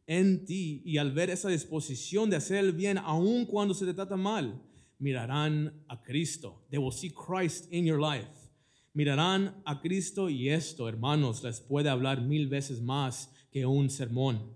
en 0.06 0.44
ti 0.44 0.82
y 0.84 0.98
al 0.98 1.12
ver 1.12 1.30
esa 1.30 1.48
disposición 1.48 2.30
de 2.30 2.36
hacer 2.36 2.58
el 2.58 2.72
bien 2.72 2.98
aun 2.98 3.46
cuando 3.46 3.74
se 3.74 3.86
te 3.86 3.94
trata 3.94 4.16
mal, 4.16 4.60
mirarán 4.98 5.84
a 5.88 6.02
Cristo. 6.02 6.62
They 6.70 6.78
will 6.78 6.92
see 6.92 7.10
Christ 7.10 7.66
in 7.70 7.84
your 7.84 8.00
life. 8.00 8.28
Mirarán 8.94 9.62
a 9.64 9.80
Cristo 9.80 10.28
y 10.28 10.48
esto, 10.48 10.88
hermanos, 10.88 11.42
les 11.42 11.60
puede 11.60 11.88
hablar 11.88 12.20
mil 12.20 12.46
veces 12.48 12.80
más 12.80 13.30
que 13.50 13.64
un 13.64 13.88
sermón. 13.88 14.54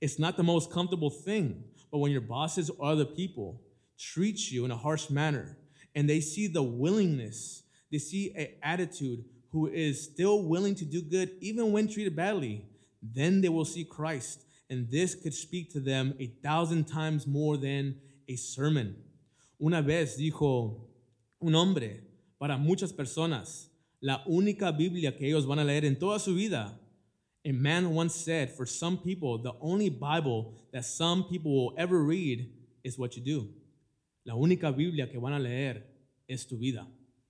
It's 0.00 0.18
not 0.18 0.36
the 0.36 0.42
most 0.42 0.70
comfortable 0.70 1.10
thing, 1.10 1.64
but 1.90 1.98
when 1.98 2.10
your 2.10 2.22
bosses 2.22 2.70
or 2.70 2.90
other 2.90 3.04
people 3.04 3.60
treat 3.96 4.50
you 4.50 4.64
in 4.64 4.70
a 4.70 4.76
harsh 4.76 5.10
manner 5.10 5.56
and 5.94 6.08
they 6.08 6.20
see 6.20 6.48
the 6.48 6.62
willingness, 6.62 7.62
they 7.90 7.98
see 7.98 8.32
an 8.34 8.48
attitude 8.62 9.24
who 9.52 9.66
is 9.68 10.02
still 10.04 10.42
willing 10.44 10.74
to 10.76 10.84
do 10.84 11.02
good 11.02 11.30
even 11.40 11.72
when 11.72 11.88
treated 11.88 12.14
badly, 12.14 12.64
then 13.02 13.40
they 13.40 13.48
will 13.48 13.64
see 13.64 13.84
Christ 13.84 14.44
and 14.70 14.88
this 14.88 15.14
could 15.14 15.34
speak 15.34 15.72
to 15.72 15.80
them 15.80 16.14
a 16.20 16.28
thousand 16.42 16.84
times 16.84 17.26
more 17.26 17.56
than 17.56 17.96
a 18.28 18.36
sermon. 18.36 18.96
Una 19.60 19.82
vez 19.82 20.16
dijo 20.16 20.86
un 21.40 21.54
hombre 21.54 22.00
para 22.38 22.56
muchas 22.56 22.92
personas, 22.92 23.68
la 24.00 24.22
única 24.26 24.70
Biblia 24.72 25.12
que 25.12 25.26
ellos 25.26 25.44
van 25.44 25.58
a 25.58 25.64
leer 25.64 25.84
en 25.84 25.96
toda 25.96 26.18
su 26.18 26.34
vida. 26.34 26.72
A 27.44 27.52
man 27.52 27.94
once 27.94 28.14
said, 28.14 28.50
for 28.50 28.66
some 28.66 28.98
people, 28.98 29.38
the 29.38 29.54
only 29.60 29.88
Bible 29.88 30.52
that 30.72 30.84
some 30.84 31.24
people 31.24 31.52
will 31.52 31.74
ever 31.78 32.02
read 32.02 32.48
is 32.84 32.98
what 32.98 33.16
you 33.16 33.22
do. 33.22 33.48
La 34.26 34.34
única 34.34 34.70
Biblia 34.70 35.08
que 35.10 35.18
van 35.18 35.32
a 35.32 35.38
leer 35.38 35.82
es 36.28 36.46
tu 36.46 36.56
vida 36.56 36.86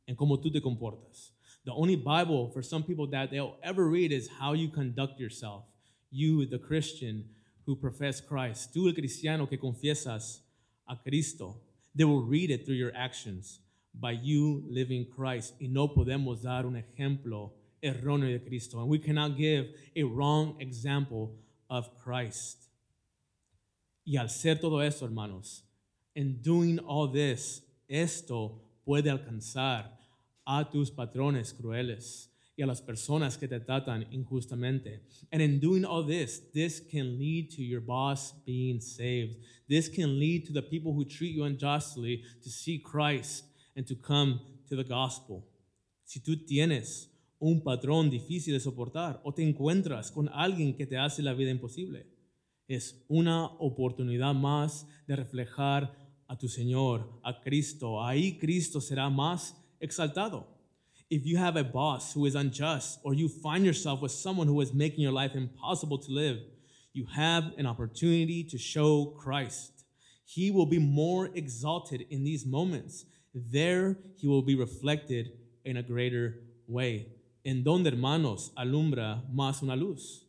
en 0.06 0.16
cómo 0.16 0.40
tú 0.40 0.50
te 0.52 0.60
comportas. 0.60 1.32
The 1.64 1.72
only 1.72 1.96
Bible 1.96 2.50
for 2.50 2.62
some 2.62 2.82
people 2.82 3.06
that 3.08 3.30
they'll 3.30 3.56
ever 3.62 3.86
read 3.86 4.12
is 4.12 4.28
how 4.38 4.54
you 4.54 4.68
conduct 4.68 5.20
yourself 5.20 5.64
you, 6.10 6.46
the 6.46 6.58
Christian 6.58 7.24
who 7.66 7.76
profess 7.76 8.20
Christ, 8.20 8.74
tú 8.74 8.88
el 8.88 8.94
cristiano 8.94 9.46
que 9.46 9.58
confiesas 9.58 10.40
a 10.88 10.96
Cristo, 10.96 11.60
they 11.94 12.04
will 12.04 12.22
read 12.22 12.50
it 12.50 12.66
through 12.66 12.74
your 12.74 12.92
actions 12.96 13.60
by 13.94 14.12
you 14.12 14.64
living 14.68 15.06
Christ. 15.14 15.54
Y 15.60 15.68
no 15.68 15.88
podemos 15.88 16.42
dar 16.42 16.66
un 16.66 16.76
ejemplo 16.76 17.52
erróneo 17.82 18.32
de 18.32 18.38
Cristo. 18.44 18.80
And 18.80 18.88
we 18.88 18.98
cannot 18.98 19.36
give 19.36 19.66
a 19.96 20.02
wrong 20.02 20.56
example 20.60 21.36
of 21.68 21.96
Christ. 22.02 22.68
Y 24.04 24.18
al 24.18 24.28
ser 24.28 24.56
todo 24.56 24.80
esto, 24.80 25.06
hermanos, 25.06 25.62
in 26.14 26.40
doing 26.42 26.78
all 26.80 27.06
this, 27.06 27.62
esto 27.88 28.60
puede 28.84 29.10
alcanzar 29.10 29.84
a 30.52 30.68
tus 30.68 30.90
patrones 30.90 31.52
crueles 31.52 32.28
y 32.56 32.62
a 32.62 32.66
las 32.66 32.82
personas 32.82 33.38
que 33.38 33.46
te 33.46 33.60
tratan 33.60 34.04
injustamente. 34.10 35.00
And 35.30 35.40
in 35.40 35.60
doing 35.60 35.84
all 35.84 36.04
this, 36.04 36.50
this 36.52 36.80
can 36.80 37.18
lead 37.18 37.50
to 37.54 37.62
your 37.62 37.80
boss 37.80 38.34
being 38.44 38.80
saved. 38.80 39.36
This 39.68 39.88
can 39.88 40.18
lead 40.18 40.46
to 40.46 40.52
the 40.52 40.62
people 40.62 40.92
who 40.92 41.04
treat 41.04 41.36
you 41.36 41.44
unjustly 41.44 42.24
to 42.42 42.50
see 42.50 42.80
Christ 42.80 43.44
and 43.76 43.86
to 43.86 43.94
come 43.94 44.40
to 44.68 44.74
the 44.74 44.82
gospel. 44.82 45.46
Si 46.04 46.20
tú 46.20 46.44
tienes 46.44 47.08
un 47.38 47.62
patrón 47.62 48.10
difícil 48.10 48.52
de 48.52 48.60
soportar 48.60 49.20
o 49.22 49.32
te 49.32 49.48
encuentras 49.48 50.10
con 50.10 50.28
alguien 50.30 50.74
que 50.74 50.86
te 50.86 50.98
hace 50.98 51.22
la 51.22 51.32
vida 51.32 51.52
imposible, 51.52 52.08
es 52.66 53.04
una 53.08 53.46
oportunidad 53.60 54.34
más 54.34 54.84
de 55.06 55.14
reflejar 55.14 55.96
a 56.26 56.36
tu 56.36 56.48
Señor, 56.48 57.20
a 57.22 57.40
Cristo. 57.40 58.04
Ahí 58.04 58.36
Cristo 58.36 58.80
será 58.80 59.08
más 59.08 59.59
exaltado 59.82 60.44
if 61.10 61.26
you 61.26 61.36
have 61.36 61.56
a 61.56 61.64
boss 61.64 62.14
who 62.14 62.24
is 62.24 62.36
unjust 62.36 63.00
or 63.02 63.12
you 63.12 63.28
find 63.28 63.64
yourself 63.64 64.00
with 64.00 64.12
someone 64.12 64.46
who 64.46 64.60
is 64.60 64.72
making 64.72 65.00
your 65.00 65.12
life 65.12 65.34
impossible 65.34 65.98
to 65.98 66.12
live, 66.12 66.38
you 66.92 67.04
have 67.06 67.52
an 67.58 67.66
opportunity 67.66 68.44
to 68.44 68.56
show 68.56 69.06
Christ. 69.18 69.84
He 70.24 70.52
will 70.52 70.66
be 70.66 70.78
more 70.78 71.28
exalted 71.34 72.06
in 72.10 72.22
these 72.22 72.46
moments. 72.46 73.04
There 73.34 73.98
he 74.16 74.28
will 74.28 74.42
be 74.42 74.54
reflected 74.54 75.32
in 75.64 75.76
a 75.76 75.82
greater 75.82 76.36
way. 76.68 77.08
En 77.44 77.64
donde, 77.64 77.86
hermanos, 77.86 78.52
alumbra 78.56 79.22
más 79.34 79.62
una 79.62 79.74
luz. 79.74 80.24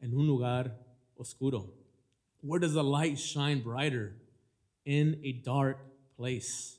En 0.00 0.14
un 0.14 0.26
lugar 0.26 0.72
oscuro. 1.18 1.68
Where 2.40 2.58
does 2.58 2.72
the 2.72 2.82
light 2.82 3.18
shine 3.18 3.60
brighter? 3.60 4.14
In 4.86 5.20
a 5.22 5.32
dark 5.32 5.78
place. 6.16 6.78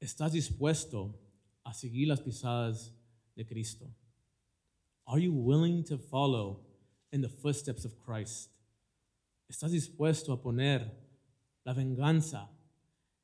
¿Estás 0.00 0.32
dispuesto 0.32 1.18
a 1.64 1.74
seguir 1.74 2.06
las 2.06 2.20
pisadas 2.20 2.94
de 3.34 3.44
Cristo? 3.44 3.92
Are 5.06 5.20
you 5.20 5.32
willing 5.32 5.82
to 5.84 5.98
follow 5.98 6.60
in 7.10 7.20
the 7.20 7.28
footsteps 7.28 7.84
of 7.84 7.96
Christ? 7.98 8.50
¿Estás 9.48 9.72
dispuesto 9.72 10.32
a 10.32 10.40
poner 10.40 10.92
la 11.64 11.72
venganza, 11.72 12.48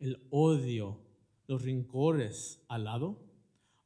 el 0.01 0.17
odio, 0.31 0.99
los 1.47 1.63
rincores 1.63 2.59
al 2.69 2.85
lado? 2.85 3.21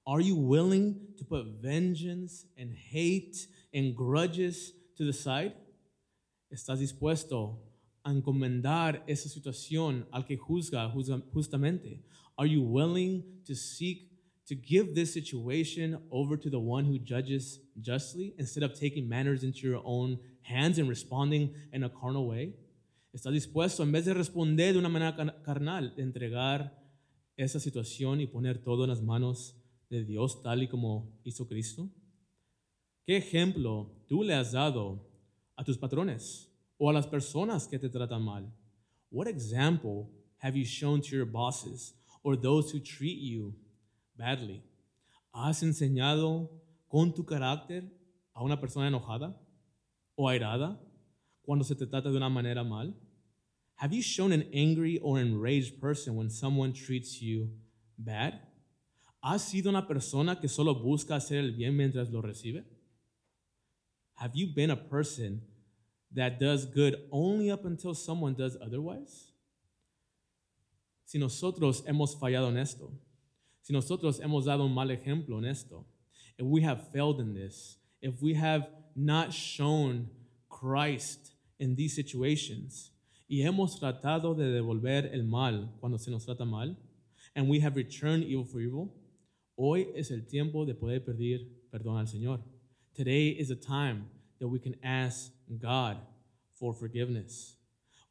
Are 0.06 0.22
you 0.22 0.36
willing 0.36 1.14
to 1.18 1.24
put 1.24 1.60
vengeance 1.60 2.46
and 2.56 2.72
hate 2.72 3.48
and 3.74 3.94
grudges 3.94 4.72
to 4.96 5.04
the 5.04 5.12
side? 5.12 5.54
¿Estás 6.50 6.78
dispuesto 6.78 7.60
a 8.02 8.10
encomendar 8.12 9.04
esa 9.06 9.28
situación 9.28 10.08
al 10.10 10.24
que 10.24 10.38
juzga 10.38 10.90
justamente? 11.34 12.02
Are 12.38 12.46
you 12.46 12.62
willing 12.62 13.24
to 13.46 13.54
seek 13.54 14.08
to 14.46 14.54
give 14.54 14.94
this 14.94 15.12
situation 15.12 15.98
over 16.10 16.36
to 16.36 16.48
the 16.48 16.58
one 16.58 16.84
who 16.84 16.98
judges 16.98 17.60
justly 17.80 18.32
instead 18.38 18.62
of 18.62 18.78
taking 18.78 19.08
matters 19.08 19.42
into 19.42 19.66
your 19.66 19.82
own 19.84 20.18
hands 20.42 20.78
and 20.78 20.88
responding 20.88 21.52
in 21.72 21.82
a 21.82 21.88
carnal 21.88 22.28
way? 22.28 22.54
¿Estás 23.12 23.32
dispuesto, 23.32 23.82
en 23.82 23.90
vez 23.90 24.04
de 24.04 24.14
responder 24.14 24.72
de 24.72 24.78
una 24.78 24.88
manera 24.88 25.16
carnal, 25.44 25.94
de 25.96 26.02
entregar 26.02 26.78
esa 27.36 27.58
situación 27.58 28.20
y 28.20 28.26
poner 28.26 28.58
todo 28.58 28.84
en 28.84 28.90
las 28.90 29.02
manos 29.02 29.56
de 29.90 30.04
Dios 30.04 30.40
tal 30.42 30.62
y 30.62 30.68
como 30.68 31.18
hizo 31.24 31.48
Cristo? 31.48 31.90
¿Qué 33.04 33.16
ejemplo 33.16 33.90
tú 34.06 34.22
le 34.22 34.34
has 34.34 34.52
dado 34.52 35.10
a 35.56 35.64
tus 35.64 35.76
patrones 35.76 36.48
o 36.76 36.88
a 36.88 36.92
las 36.92 37.06
personas 37.08 37.66
que 37.66 37.78
te 37.80 37.88
tratan 37.88 38.22
mal? 38.22 38.54
What 39.10 39.26
example 39.26 40.08
have 40.38 40.56
you 40.56 40.64
shown 40.64 41.00
to 41.00 41.08
your 41.08 41.26
bosses 41.26 41.97
or 42.28 42.36
those 42.36 42.70
who 42.70 42.78
treat 42.78 43.18
you 43.18 43.54
badly? 44.18 44.62
¿Has 45.32 45.62
enseñado 45.62 46.50
con 46.86 47.14
tu 47.14 47.24
carácter 47.24 47.84
a 48.34 48.42
una 48.42 48.60
persona 48.60 48.86
enojada 48.86 49.34
o 50.14 50.28
airada 50.28 50.78
cuando 51.42 51.64
se 51.64 51.74
te 51.74 51.86
trata 51.86 52.10
de 52.10 52.16
una 52.18 52.28
manera 52.28 52.62
mal? 52.62 52.94
Have 53.76 53.94
you 53.94 54.02
shown 54.02 54.32
an 54.32 54.44
angry 54.52 54.98
or 54.98 55.18
enraged 55.18 55.80
person 55.80 56.16
when 56.16 56.28
someone 56.28 56.74
treats 56.74 57.22
you 57.22 57.48
bad? 57.96 58.34
¿Has 59.22 59.42
sido 59.50 59.70
una 59.70 59.86
persona 59.86 60.38
que 60.38 60.48
solo 60.48 60.74
busca 60.74 61.16
hacer 61.16 61.38
el 61.38 61.52
bien 61.52 61.74
mientras 61.74 62.10
lo 62.10 62.20
recibe? 62.20 62.64
Have 64.16 64.32
you 64.34 64.48
been 64.54 64.70
a 64.70 64.76
person 64.76 65.40
that 66.14 66.38
does 66.38 66.66
good 66.66 66.96
only 67.10 67.50
up 67.50 67.64
until 67.64 67.94
someone 67.94 68.34
does 68.34 68.58
otherwise? 68.60 69.32
Si 71.08 71.18
nosotros 71.18 71.82
hemos 71.86 72.14
fallado 72.16 72.50
en 72.50 72.58
esto, 72.58 72.92
si 73.62 73.72
nosotros 73.72 74.20
hemos 74.20 74.44
dado 74.44 74.66
un 74.66 74.74
mal 74.74 74.90
ejemplo 74.90 75.38
en 75.38 75.46
esto, 75.46 75.86
if 76.36 76.44
we 76.44 76.60
have 76.60 76.86
failed 76.92 77.18
in 77.18 77.32
this, 77.32 77.78
if 78.02 78.20
we 78.20 78.34
have 78.34 78.68
not 78.94 79.32
shown 79.32 80.10
Christ 80.50 81.32
in 81.58 81.74
these 81.74 81.94
situations, 81.94 82.92
y 83.26 83.38
hemos 83.38 83.80
tratado 83.80 84.36
de 84.36 84.52
devolver 84.52 85.06
el 85.10 85.24
mal 85.24 85.70
cuando 85.80 85.96
se 85.96 86.10
nos 86.10 86.26
trata 86.26 86.44
mal, 86.44 86.76
and 87.34 87.48
we 87.48 87.58
have 87.58 87.74
returned 87.74 88.24
evil 88.24 88.44
for 88.44 88.60
evil, 88.60 88.92
hoy 89.56 89.86
es 89.96 90.10
el 90.10 90.26
tiempo 90.26 90.66
de 90.66 90.74
poder 90.74 91.00
pedir 91.00 91.48
perdón 91.72 91.96
al 91.96 92.06
Señor. 92.06 92.40
Today 92.94 93.28
is 93.30 93.50
a 93.50 93.56
time 93.56 94.10
that 94.40 94.48
we 94.48 94.58
can 94.58 94.76
ask 94.82 95.32
God 95.58 95.96
for 96.52 96.74
forgiveness. 96.74 97.56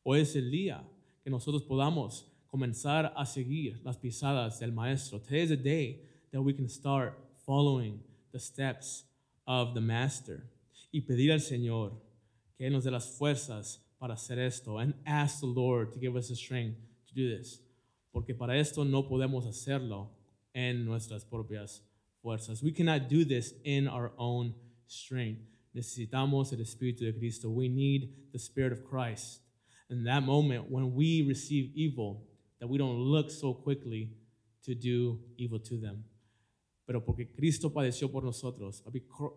Hoy 0.04 0.22
es 0.22 0.36
el 0.36 0.50
día 0.50 0.82
que 1.24 1.30
nosotros 1.30 1.62
podamos 1.62 2.24
comenzar 2.58 3.14
a 3.16 3.24
seguir 3.24 3.80
las 3.84 3.98
pisadas 3.98 4.60
del 4.60 4.72
Maestro. 4.72 5.20
Today 5.20 5.44
is 5.44 5.52
a 5.52 5.56
day 5.56 6.00
that 6.32 6.42
we 6.42 6.52
can 6.52 6.68
start 6.68 7.14
following 7.46 8.00
the 8.34 8.40
steps 8.40 9.04
of 9.46 9.76
the 9.76 9.80
Master 9.80 10.42
y 10.92 11.02
pedir 11.02 11.32
al 11.32 11.40
Señor 11.40 11.92
que 12.58 12.68
nos 12.72 12.84
dé 12.84 12.90
las 12.90 13.16
fuerzas 13.16 13.80
para 14.00 14.16
hacer 14.16 14.40
esto 14.40 14.80
and 14.80 14.96
ask 15.06 15.40
the 15.40 15.46
Lord 15.46 15.94
to 15.94 16.00
give 16.00 16.16
us 16.16 16.30
the 16.30 16.36
strength 16.36 16.80
to 17.08 17.14
do 17.14 17.30
this. 17.30 17.62
Porque 18.12 18.34
para 18.34 18.58
esto 18.58 18.84
no 18.84 19.04
podemos 19.04 19.46
hacerlo 19.46 20.10
en 20.56 20.84
nuestras 20.84 21.24
propias 21.24 21.84
fuerzas. 22.24 22.64
We 22.64 22.72
cannot 22.72 23.08
do 23.08 23.24
this 23.24 23.54
in 23.66 23.88
our 23.88 24.14
own 24.18 24.56
strength. 24.88 25.42
Necesitamos 25.76 26.52
el 26.54 26.62
Espíritu 26.62 27.06
de 27.06 27.14
Cristo. 27.14 27.52
We 27.52 27.70
need 27.70 28.32
the 28.34 28.40
Spirit 28.40 28.72
of 28.72 28.84
Christ. 28.84 29.42
In 29.92 30.04
that 30.06 30.24
moment, 30.24 30.72
when 30.72 30.96
we 30.96 31.22
receive 31.22 31.72
evil, 31.76 32.27
that 32.60 32.68
we 32.68 32.78
don't 32.78 33.00
look 33.00 33.30
so 33.30 33.54
quickly 33.54 34.10
to 34.64 34.76
do 34.76 35.20
evil 35.38 35.60
to 35.60 35.78
them. 35.78 36.04
Pero 36.86 37.02
porque 37.02 37.28
Cristo 37.36 37.70
padeció 37.70 38.12
por 38.12 38.24
nosotros, 38.24 38.82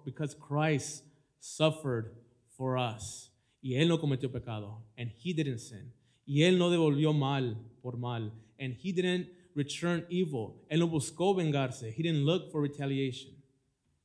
because 0.04 0.34
Christ 0.34 1.04
suffered 1.40 2.12
for 2.56 2.78
us, 2.78 3.30
y 3.60 3.74
Él 3.74 3.88
no 3.88 3.98
cometió 3.98 4.30
pecado, 4.30 4.84
and 4.96 5.10
He 5.10 5.32
didn't 5.32 5.58
sin, 5.58 5.92
y 6.26 6.42
Él 6.42 6.58
no 6.58 6.70
devolvió 6.70 7.12
mal 7.12 7.56
por 7.82 7.96
mal, 7.96 8.32
and 8.58 8.74
He 8.74 8.92
didn't 8.92 9.26
return 9.54 10.06
evil, 10.08 10.62
Él 10.70 10.78
no 10.78 10.88
buscó 10.88 11.34
vengarse, 11.34 11.92
He 11.92 12.02
didn't 12.02 12.24
look 12.24 12.52
for 12.52 12.62
retaliation, 12.62 13.32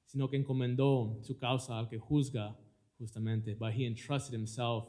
sino 0.08 0.28
que 0.28 0.38
encomendó 0.38 1.24
su 1.24 1.38
causa 1.38 1.78
al 1.78 1.88
que 1.88 2.00
juzga 2.00 2.56
justamente, 2.98 3.54
but 3.54 3.74
He 3.74 3.86
entrusted 3.86 4.34
Himself 4.34 4.86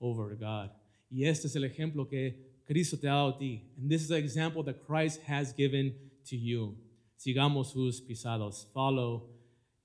over 0.00 0.30
to 0.30 0.36
God. 0.36 0.70
Y 1.10 1.24
este 1.24 1.48
es 1.48 1.56
el 1.56 1.64
ejemplo 1.64 2.06
que 2.06 2.47
Cristo 2.68 2.98
te 2.98 3.08
ha 3.08 3.14
dado 3.14 3.34
a 3.34 3.38
ti. 3.38 3.62
And 3.78 3.90
this 3.90 4.02
is 4.02 4.08
the 4.08 4.16
example 4.16 4.62
that 4.64 4.84
Christ 4.86 5.22
has 5.22 5.54
given 5.54 5.94
to 6.26 6.36
you. 6.36 6.76
Sigamos 7.18 7.72
sus 7.72 8.02
pisados. 8.02 8.66
Follow 8.74 9.30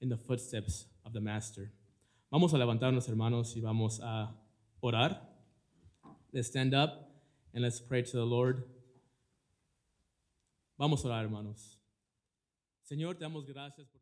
in 0.02 0.10
the 0.10 0.18
footsteps 0.18 0.86
of 1.06 1.14
the 1.14 1.22
Master. 1.22 1.72
Vamos 2.30 2.54
a 2.54 2.58
levantarnos, 2.58 3.08
hermanos, 3.08 3.56
y 3.56 3.62
vamos 3.62 4.02
a 4.02 4.36
orar. 4.82 5.18
Let's 6.34 6.50
stand 6.50 6.74
up 6.74 7.10
and 7.54 7.64
let's 7.64 7.80
pray 7.80 8.02
to 8.02 8.12
the 8.12 8.26
Lord. 8.26 8.66
Vamos 10.78 11.06
a 11.06 11.08
orar, 11.08 11.24
hermanos. 11.24 11.80
Señor, 12.84 13.16
te 13.16 13.24
damos 13.24 13.46
gracias 13.46 13.88
por... 13.88 14.02